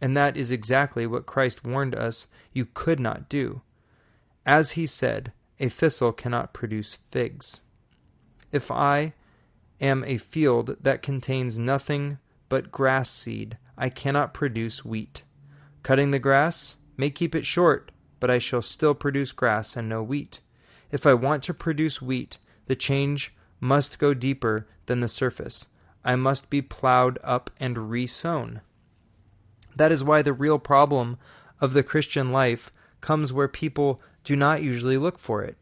And 0.00 0.16
that 0.16 0.36
is 0.36 0.50
exactly 0.50 1.06
what 1.06 1.26
Christ 1.26 1.64
warned 1.64 1.94
us 1.94 2.26
you 2.52 2.64
could 2.64 2.98
not 2.98 3.28
do. 3.28 3.60
As 4.46 4.72
he 4.72 4.86
said, 4.86 5.32
a 5.58 5.68
thistle 5.68 6.12
cannot 6.12 6.54
produce 6.54 6.98
figs. 7.10 7.60
If 8.50 8.70
I, 8.70 9.12
am 9.80 10.02
a 10.04 10.16
field 10.16 10.76
that 10.80 11.02
contains 11.02 11.58
nothing 11.58 12.18
but 12.48 12.72
grass 12.72 13.10
seed, 13.10 13.58
I 13.76 13.90
cannot 13.90 14.34
produce 14.34 14.84
wheat. 14.84 15.22
Cutting 15.82 16.10
the 16.10 16.18
grass 16.18 16.76
may 16.96 17.10
keep 17.10 17.34
it 17.34 17.46
short, 17.46 17.92
but 18.18 18.30
I 18.30 18.38
shall 18.38 18.62
still 18.62 18.94
produce 18.94 19.32
grass 19.32 19.76
and 19.76 19.88
no 19.88 20.02
wheat. 20.02 20.40
If 20.90 21.06
I 21.06 21.14
want 21.14 21.42
to 21.44 21.54
produce 21.54 22.02
wheat, 22.02 22.38
the 22.66 22.76
change 22.76 23.34
must 23.60 23.98
go 23.98 24.14
deeper 24.14 24.66
than 24.86 25.00
the 25.00 25.08
surface. 25.08 25.68
I 26.04 26.16
must 26.16 26.50
be 26.50 26.62
plowed 26.62 27.18
up 27.22 27.50
and 27.60 27.90
re-sown. 27.90 28.62
That 29.76 29.92
is 29.92 30.02
why 30.02 30.22
the 30.22 30.32
real 30.32 30.58
problem 30.58 31.18
of 31.60 31.72
the 31.72 31.82
Christian 31.82 32.30
life 32.30 32.72
comes 33.00 33.32
where 33.32 33.48
people 33.48 34.00
do 34.24 34.36
not 34.36 34.62
usually 34.62 34.98
look 34.98 35.18
for 35.18 35.42
it. 35.42 35.56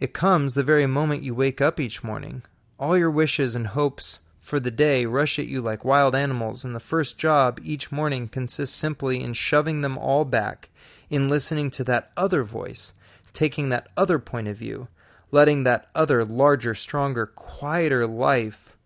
It 0.00 0.12
comes 0.12 0.54
the 0.54 0.64
very 0.64 0.86
moment 0.86 1.22
you 1.22 1.34
wake 1.34 1.60
up 1.60 1.78
each 1.78 2.02
morning. 2.02 2.42
All 2.78 2.98
your 2.98 3.10
wishes 3.10 3.54
and 3.54 3.68
hopes 3.68 4.18
for 4.40 4.58
the 4.58 4.72
day 4.72 5.06
rush 5.06 5.38
at 5.38 5.46
you 5.46 5.60
like 5.60 5.84
wild 5.84 6.16
animals, 6.16 6.64
and 6.64 6.74
the 6.74 6.80
first 6.80 7.16
job 7.16 7.60
each 7.62 7.92
morning 7.92 8.26
consists 8.26 8.76
simply 8.76 9.22
in 9.22 9.32
shoving 9.32 9.80
them 9.80 9.96
all 9.96 10.24
back, 10.24 10.68
in 11.08 11.28
listening 11.28 11.70
to 11.70 11.84
that 11.84 12.10
other 12.16 12.42
voice, 12.42 12.94
taking 13.32 13.68
that 13.68 13.88
other 13.96 14.18
point 14.18 14.48
of 14.48 14.56
view, 14.56 14.88
letting 15.30 15.62
that 15.62 15.88
other 15.94 16.24
larger, 16.24 16.74
stronger, 16.74 17.26
quieter 17.26 18.06
life 18.06 18.76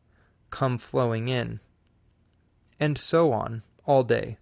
come 0.50 0.76
flowing 0.76 1.28
in. 1.28 1.60
And 2.78 2.98
so 2.98 3.32
on, 3.32 3.62
all 3.86 4.04
day. 4.04 4.36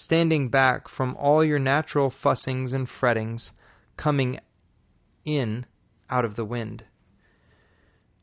Standing 0.00 0.48
back 0.48 0.86
from 0.86 1.16
all 1.16 1.42
your 1.42 1.58
natural 1.58 2.08
fussings 2.08 2.72
and 2.72 2.88
frettings, 2.88 3.52
coming 3.96 4.38
in 5.24 5.66
out 6.08 6.24
of 6.24 6.36
the 6.36 6.44
wind. 6.44 6.84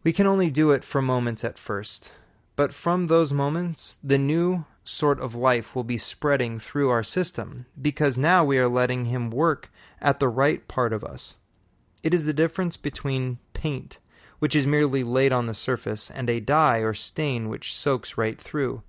We 0.01 0.13
can 0.13 0.25
only 0.25 0.49
do 0.49 0.71
it 0.71 0.85
for 0.85 1.01
moments 1.01 1.43
at 1.43 1.57
first, 1.57 2.13
but 2.55 2.73
from 2.73 3.07
those 3.07 3.33
moments 3.33 3.97
the 4.01 4.17
new 4.17 4.63
sort 4.85 5.19
of 5.19 5.35
life 5.35 5.75
will 5.75 5.83
be 5.83 5.97
spreading 5.97 6.59
through 6.59 6.89
our 6.89 7.03
system, 7.03 7.65
because 7.81 8.17
now 8.17 8.45
we 8.45 8.57
are 8.57 8.69
letting 8.69 9.03
Him 9.03 9.29
work 9.29 9.69
at 9.99 10.21
the 10.21 10.29
right 10.29 10.65
part 10.69 10.93
of 10.93 11.03
us. 11.03 11.35
It 12.03 12.13
is 12.13 12.23
the 12.23 12.31
difference 12.31 12.77
between 12.77 13.37
paint, 13.51 13.99
which 14.39 14.55
is 14.55 14.65
merely 14.65 15.03
laid 15.03 15.33
on 15.33 15.45
the 15.45 15.53
surface, 15.53 16.09
and 16.09 16.29
a 16.29 16.39
dye 16.39 16.77
or 16.77 16.93
stain 16.93 17.49
which 17.49 17.75
soaks 17.75 18.17
right 18.17 18.41
through. 18.41 18.81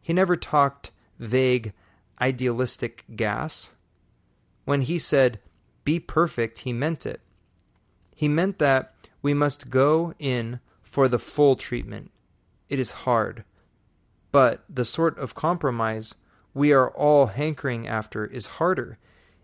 He 0.00 0.12
never 0.12 0.36
talked 0.36 0.92
vague, 1.18 1.72
idealistic 2.20 3.04
gas. 3.16 3.72
When 4.64 4.82
he 4.82 4.98
said, 4.98 5.40
Be 5.84 5.98
perfect, 5.98 6.60
he 6.60 6.72
meant 6.72 7.06
it. 7.06 7.20
He 8.14 8.28
meant 8.28 8.58
that 8.58 8.94
we 9.22 9.32
must 9.32 9.70
go 9.70 10.14
in 10.18 10.60
for 10.82 11.08
the 11.08 11.18
full 11.18 11.56
treatment. 11.56 12.10
It 12.68 12.78
is 12.78 12.90
hard. 12.90 13.44
But 14.32 14.64
the 14.68 14.84
sort 14.84 15.18
of 15.18 15.34
compromise 15.34 16.14
we 16.52 16.72
are 16.72 16.90
all 16.90 17.26
hankering 17.26 17.88
after 17.88 18.26
is 18.26 18.58
harder. 18.58 18.98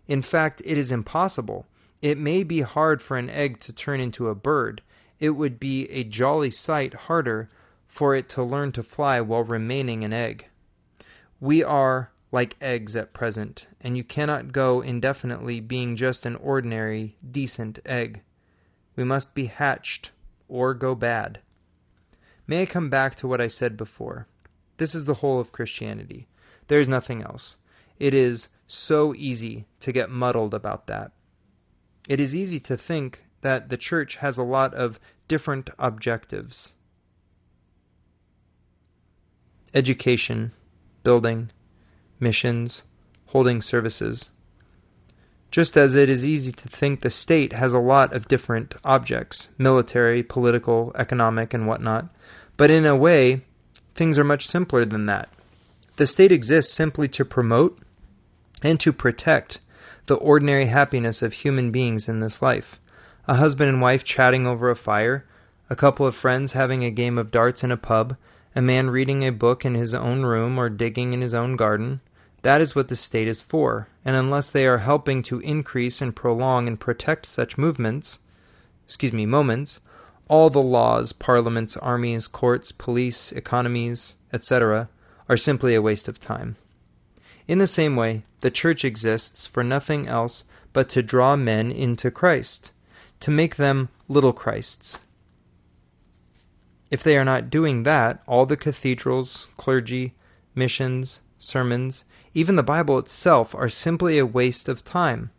In 0.07 0.21
fact, 0.21 0.61
it 0.65 0.77
is 0.77 0.91
impossible. 0.91 1.65
It 2.01 2.17
may 2.17 2.43
be 2.43 2.61
hard 2.61 3.01
for 3.01 3.17
an 3.17 3.29
egg 3.29 3.59
to 3.61 3.73
turn 3.73 3.99
into 3.99 4.29
a 4.29 4.35
bird. 4.35 4.81
It 5.19 5.31
would 5.31 5.59
be 5.59 5.89
a 5.89 6.03
jolly 6.03 6.51
sight 6.51 6.93
harder 6.93 7.49
for 7.87 8.15
it 8.15 8.29
to 8.29 8.43
learn 8.43 8.71
to 8.73 8.83
fly 8.83 9.19
while 9.21 9.43
remaining 9.43 10.03
an 10.03 10.13
egg. 10.13 10.47
We 11.39 11.63
are 11.63 12.11
like 12.31 12.57
eggs 12.61 12.95
at 12.95 13.13
present, 13.13 13.67
and 13.79 13.95
you 13.95 14.03
cannot 14.03 14.51
go 14.51 14.81
indefinitely 14.81 15.59
being 15.59 15.95
just 15.95 16.25
an 16.25 16.35
ordinary, 16.35 17.17
decent 17.31 17.79
egg. 17.85 18.21
We 18.95 19.03
must 19.03 19.33
be 19.33 19.45
hatched 19.45 20.11
or 20.47 20.73
go 20.73 20.95
bad. 20.95 21.39
May 22.45 22.63
I 22.63 22.65
come 22.65 22.89
back 22.89 23.15
to 23.15 23.27
what 23.27 23.41
I 23.41 23.47
said 23.47 23.77
before? 23.77 24.27
This 24.77 24.93
is 24.93 25.05
the 25.05 25.15
whole 25.15 25.39
of 25.39 25.51
Christianity. 25.51 26.27
There 26.67 26.79
is 26.79 26.87
nothing 26.87 27.21
else. 27.21 27.57
It 27.99 28.13
is 28.13 28.49
so 28.67 29.13
easy 29.15 29.65
to 29.79 29.91
get 29.91 30.09
muddled 30.09 30.53
about 30.53 30.87
that. 30.87 31.11
It 32.07 32.19
is 32.19 32.35
easy 32.35 32.59
to 32.61 32.77
think 32.77 33.25
that 33.41 33.69
the 33.69 33.77
church 33.77 34.17
has 34.17 34.37
a 34.37 34.43
lot 34.43 34.73
of 34.73 34.99
different 35.27 35.69
objectives 35.79 36.73
education, 39.73 40.51
building, 41.03 41.51
missions, 42.19 42.83
holding 43.27 43.61
services 43.61 44.29
just 45.49 45.77
as 45.77 45.95
it 45.95 46.09
is 46.09 46.27
easy 46.27 46.51
to 46.51 46.67
think 46.67 46.99
the 46.99 47.09
state 47.09 47.53
has 47.53 47.73
a 47.73 47.79
lot 47.79 48.13
of 48.13 48.27
different 48.27 48.75
objects 48.83 49.49
military, 49.57 50.21
political, 50.21 50.91
economic, 50.95 51.53
and 51.53 51.67
whatnot. 51.67 52.07
But 52.57 52.69
in 52.69 52.85
a 52.85 52.95
way, 52.95 53.41
things 53.95 54.19
are 54.19 54.23
much 54.23 54.47
simpler 54.47 54.83
than 54.85 55.05
that. 55.05 55.29
The 55.95 56.07
state 56.07 56.31
exists 56.31 56.73
simply 56.73 57.07
to 57.09 57.25
promote 57.25 57.79
and 58.61 58.79
to 58.81 58.91
protect 58.91 59.59
the 60.07 60.15
ordinary 60.15 60.65
happiness 60.65 61.21
of 61.21 61.33
human 61.33 61.71
beings 61.71 62.07
in 62.07 62.19
this 62.19 62.41
life. 62.41 62.79
A 63.27 63.35
husband 63.35 63.69
and 63.69 63.81
wife 63.81 64.03
chatting 64.03 64.45
over 64.45 64.69
a 64.69 64.75
fire, 64.75 65.25
a 65.69 65.75
couple 65.75 66.05
of 66.05 66.15
friends 66.15 66.53
having 66.53 66.83
a 66.83 66.91
game 66.91 67.17
of 67.17 67.31
darts 67.31 67.63
in 67.63 67.71
a 67.71 67.77
pub, 67.77 68.15
a 68.55 68.61
man 68.61 68.89
reading 68.89 69.23
a 69.25 69.31
book 69.31 69.65
in 69.65 69.75
his 69.75 69.93
own 69.93 70.23
room 70.23 70.57
or 70.57 70.69
digging 70.69 71.13
in 71.13 71.21
his 71.21 71.33
own 71.33 71.55
garden, 71.55 71.99
that 72.47 72.61
is 72.61 72.73
what 72.73 72.87
the 72.87 72.95
state 72.95 73.27
is 73.27 73.41
for, 73.41 73.89
and 74.05 74.15
unless 74.15 74.51
they 74.51 74.65
are 74.65 74.77
helping 74.77 75.21
to 75.21 75.41
increase 75.41 76.01
and 76.01 76.15
prolong 76.15 76.65
and 76.65 76.79
protect 76.79 77.25
such 77.25 77.57
movements, 77.57 78.19
excuse 78.85 79.11
me, 79.11 79.25
moments, 79.25 79.81
all 80.29 80.49
the 80.49 80.61
laws, 80.61 81.11
parliaments, 81.11 81.75
armies, 81.75 82.29
courts, 82.29 82.71
police, 82.71 83.33
economies, 83.33 84.15
etc., 84.31 84.87
are 85.27 85.35
simply 85.35 85.75
a 85.75 85.81
waste 85.81 86.07
of 86.07 86.21
time. 86.21 86.55
In 87.49 87.57
the 87.57 87.67
same 87.67 87.97
way, 87.97 88.23
the 88.39 88.49
church 88.49 88.85
exists 88.85 89.45
for 89.45 89.61
nothing 89.61 90.07
else 90.07 90.45
but 90.71 90.87
to 90.87 91.03
draw 91.03 91.35
men 91.35 91.69
into 91.69 92.09
Christ, 92.09 92.71
to 93.19 93.29
make 93.29 93.57
them 93.57 93.89
little 94.07 94.31
Christs. 94.31 95.01
If 96.89 97.03
they 97.03 97.17
are 97.17 97.25
not 97.25 97.49
doing 97.49 97.83
that, 97.83 98.23
all 98.25 98.45
the 98.45 98.55
cathedrals, 98.55 99.49
clergy, 99.57 100.15
missions, 100.55 101.19
sermons, 101.39 102.05
even 102.33 102.55
the 102.55 102.63
Bible 102.63 102.97
itself, 102.97 103.53
are 103.53 103.69
simply 103.69 104.17
a 104.17 104.25
waste 104.25 104.67
of 104.67 104.83
time. 104.83 105.29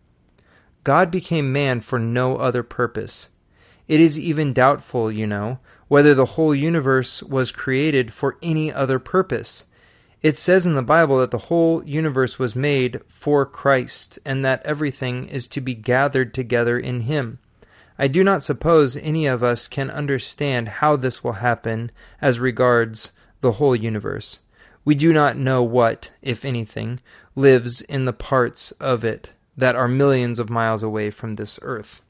God 0.84 1.10
became 1.10 1.52
man 1.52 1.80
for 1.80 1.98
no 1.98 2.36
other 2.36 2.62
purpose. 2.62 3.28
It 3.88 4.00
is 4.00 4.18
even 4.18 4.52
doubtful, 4.52 5.10
you 5.10 5.26
know, 5.26 5.58
whether 5.88 6.14
the 6.14 6.36
whole 6.36 6.54
universe 6.54 7.22
was 7.22 7.52
created 7.52 8.12
for 8.12 8.36
any 8.42 8.72
other 8.72 8.98
purpose. 8.98 9.66
It 10.20 10.36
says 10.36 10.66
in 10.66 10.74
the 10.74 10.82
Bible 10.82 11.18
that 11.18 11.30
the 11.30 11.46
whole 11.48 11.84
universe 11.84 12.38
was 12.38 12.56
made 12.56 13.00
for 13.06 13.46
Christ, 13.46 14.18
and 14.24 14.44
that 14.44 14.62
everything 14.64 15.28
is 15.28 15.46
to 15.48 15.60
be 15.60 15.74
gathered 15.74 16.34
together 16.34 16.78
in 16.78 17.00
Him. 17.00 17.38
I 17.98 18.08
do 18.08 18.22
not 18.22 18.42
suppose 18.42 18.96
any 18.96 19.26
of 19.26 19.42
us 19.42 19.68
can 19.68 19.90
understand 19.90 20.68
how 20.68 20.96
this 20.96 21.24
will 21.24 21.32
happen 21.32 21.90
as 22.20 22.38
regards 22.38 23.12
the 23.40 23.52
whole 23.52 23.74
universe. 23.74 24.40
We 24.84 24.94
do 24.94 25.12
not 25.12 25.36
know 25.36 25.62
what, 25.62 26.12
if 26.22 26.44
anything, 26.44 27.00
lives 27.34 27.80
in 27.82 28.04
the 28.04 28.12
parts 28.12 28.70
of 28.72 29.04
it 29.04 29.30
that 29.56 29.74
are 29.74 29.88
millions 29.88 30.38
of 30.38 30.48
miles 30.48 30.84
away 30.84 31.10
from 31.10 31.34
this 31.34 31.58
earth. 31.62 32.00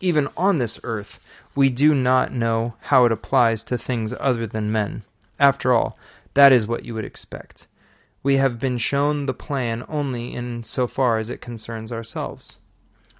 Even 0.00 0.28
on 0.36 0.58
this 0.58 0.78
earth, 0.84 1.20
we 1.54 1.70
do 1.70 1.94
not 1.94 2.32
know 2.32 2.74
how 2.80 3.06
it 3.06 3.12
applies 3.12 3.62
to 3.64 3.78
things 3.78 4.12
other 4.20 4.46
than 4.46 4.70
men. 4.70 5.04
After 5.40 5.72
all, 5.72 5.96
that 6.34 6.52
is 6.52 6.66
what 6.66 6.84
you 6.84 6.92
would 6.94 7.04
expect. 7.04 7.66
We 8.22 8.36
have 8.36 8.60
been 8.60 8.76
shown 8.78 9.26
the 9.26 9.32
plan 9.32 9.84
only 9.88 10.34
in 10.34 10.64
so 10.64 10.86
far 10.86 11.18
as 11.18 11.30
it 11.30 11.40
concerns 11.40 11.90
ourselves. 11.90 12.58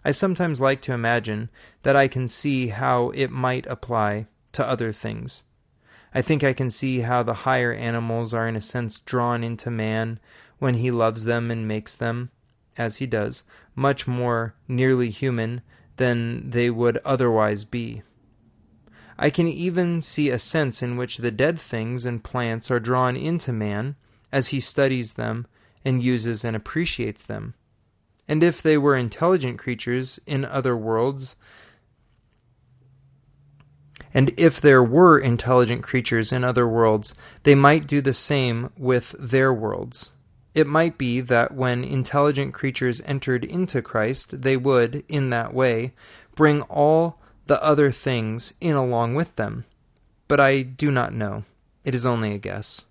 I 0.05 0.11
sometimes 0.11 0.61
like 0.61 0.81
to 0.83 0.93
imagine 0.93 1.49
that 1.83 1.97
I 1.97 2.09
can 2.09 2.29
see 2.29 2.69
how 2.69 3.11
it 3.11 3.31
might 3.31 3.67
apply 3.67 4.27
to 4.53 4.69
other 4.69 4.93
things. 4.93 5.45
I 6.15 6.21
think 6.21 6.45
I 6.45 6.53
can 6.53 6.69
see 6.69 6.99
how 7.01 7.23
the 7.23 7.33
higher 7.49 7.73
animals 7.73 8.35
are 8.35 8.47
in 8.47 8.55
a 8.55 8.61
sense 8.61 8.99
drawn 8.99 9.43
into 9.43 9.71
man 9.71 10.21
when 10.59 10.75
he 10.75 10.91
loves 10.91 11.25
them 11.25 11.51
and 11.51 11.67
makes 11.67 11.97
them, 11.97 12.29
as 12.77 12.99
he 12.99 13.07
does, 13.07 13.45
much 13.75 14.07
more 14.07 14.55
nearly 14.69 15.09
human 15.09 15.63
than 15.97 16.51
they 16.51 16.69
would 16.69 16.99
otherwise 16.99 17.65
be. 17.65 18.03
I 19.19 19.31
can 19.31 19.49
even 19.49 20.03
see 20.03 20.29
a 20.29 20.39
sense 20.39 20.83
in 20.83 20.99
which 20.99 21.17
the 21.17 21.31
dead 21.31 21.59
things 21.59 22.05
and 22.05 22.23
plants 22.23 22.71
are 22.71 22.79
drawn 22.79 23.17
into 23.17 23.51
man 23.51 23.97
as 24.31 24.49
he 24.49 24.61
studies 24.61 25.15
them 25.15 25.47
and 25.83 26.03
uses 26.03 26.45
and 26.45 26.55
appreciates 26.55 27.23
them. 27.23 27.55
And 28.29 28.43
if 28.43 28.61
they 28.61 28.77
were 28.77 28.97
intelligent 28.97 29.59
creatures 29.59 30.21
in 30.27 30.45
other 30.45 30.77
worlds, 30.77 31.37
and 34.15 34.33
if 34.37 34.61
there 34.61 34.83
were 34.83 35.19
intelligent 35.19 35.83
creatures 35.83 36.33
in 36.33 36.45
other 36.45 36.69
worlds, 36.69 37.15
they 37.45 37.55
might 37.55 37.87
do 37.87 38.01
the 38.01 38.13
same 38.13 38.71
with 38.77 39.15
their 39.19 39.53
worlds. 39.53 40.13
It 40.55 40.67
might 40.67 40.99
be 40.99 41.21
that 41.21 41.55
when 41.55 41.83
intelligent 41.83 42.53
creatures 42.53 43.01
entered 43.07 43.45
into 43.45 43.81
Christ, 43.81 44.43
they 44.43 44.57
would, 44.57 45.03
in 45.09 45.31
that 45.31 45.55
way, 45.55 45.95
bring 46.35 46.61
all 46.63 47.19
the 47.47 47.63
other 47.63 47.91
things 47.91 48.53
in 48.61 48.77
along 48.77 49.15
with 49.15 49.35
them. 49.37 49.65
But 50.29 50.41
I 50.41 50.63
do 50.63 50.91
not 50.91 51.15
know. 51.15 51.45
It 51.85 51.95
is 51.95 52.05
only 52.05 52.35
a 52.35 52.39
guess. 52.39 52.85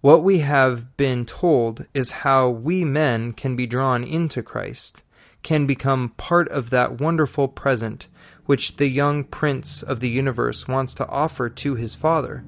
What 0.00 0.24
we 0.24 0.40
have 0.40 0.96
been 0.96 1.24
told 1.24 1.86
is 1.94 2.10
how 2.10 2.50
we 2.50 2.84
men 2.84 3.32
can 3.32 3.56
be 3.56 3.66
drawn 3.66 4.04
into 4.04 4.42
Christ, 4.42 5.02
can 5.42 5.66
become 5.66 6.10
part 6.16 6.48
of 6.48 6.70
that 6.70 7.00
wonderful 7.00 7.48
present 7.48 8.08
which 8.46 8.76
the 8.76 8.88
young 8.88 9.24
prince 9.24 9.82
of 9.82 10.00
the 10.00 10.08
universe 10.08 10.68
wants 10.68 10.94
to 10.94 11.08
offer 11.08 11.48
to 11.48 11.74
his 11.74 11.94
Father, 11.94 12.44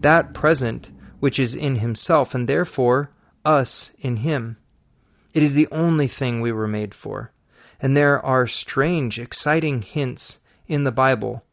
that 0.00 0.32
present 0.32 0.90
which 1.18 1.38
is 1.38 1.54
in 1.54 1.76
himself, 1.76 2.34
and 2.34 2.48
therefore 2.48 3.10
us 3.44 3.92
in 4.00 4.18
him. 4.18 4.56
It 5.34 5.42
is 5.42 5.54
the 5.54 5.68
only 5.72 6.06
thing 6.06 6.40
we 6.40 6.52
were 6.52 6.68
made 6.68 6.94
for, 6.94 7.32
and 7.80 7.96
there 7.96 8.24
are 8.24 8.46
strange, 8.46 9.18
exciting 9.18 9.82
hints 9.82 10.38
in 10.68 10.84
the 10.84 10.92
Bible 10.92 11.44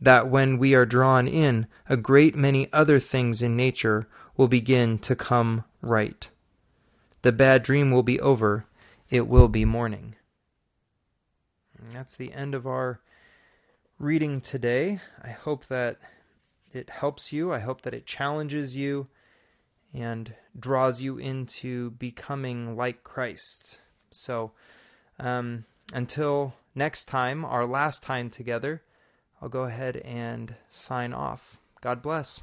that 0.00 0.28
when 0.28 0.58
we 0.58 0.74
are 0.74 0.86
drawn 0.86 1.26
in, 1.26 1.66
a 1.88 1.96
great 1.96 2.36
many 2.36 2.72
other 2.72 3.00
things 3.00 3.42
in 3.42 3.56
nature 3.56 4.06
will 4.36 4.48
begin 4.48 4.98
to 4.98 5.16
come 5.16 5.64
right. 5.80 6.30
The 7.22 7.32
bad 7.32 7.62
dream 7.62 7.90
will 7.90 8.02
be 8.02 8.20
over. 8.20 8.66
It 9.08 9.26
will 9.26 9.48
be 9.48 9.64
morning. 9.64 10.14
And 11.78 11.92
that's 11.92 12.16
the 12.16 12.32
end 12.32 12.54
of 12.54 12.66
our 12.66 13.00
reading 13.98 14.40
today. 14.40 15.00
I 15.22 15.30
hope 15.30 15.66
that 15.66 15.98
it 16.72 16.90
helps 16.90 17.32
you. 17.32 17.52
I 17.52 17.60
hope 17.60 17.82
that 17.82 17.94
it 17.94 18.06
challenges 18.06 18.76
you 18.76 19.06
and 19.92 20.34
draws 20.58 21.00
you 21.00 21.18
into 21.18 21.90
becoming 21.92 22.76
like 22.76 23.04
Christ. 23.04 23.80
So, 24.10 24.52
um, 25.18 25.64
until 25.92 26.54
next 26.74 27.04
time, 27.06 27.44
our 27.44 27.66
last 27.66 28.02
time 28.02 28.30
together, 28.30 28.82
I'll 29.40 29.48
go 29.48 29.64
ahead 29.64 29.96
and 29.98 30.54
sign 30.68 31.12
off. 31.12 31.60
God 31.80 32.02
bless. 32.02 32.42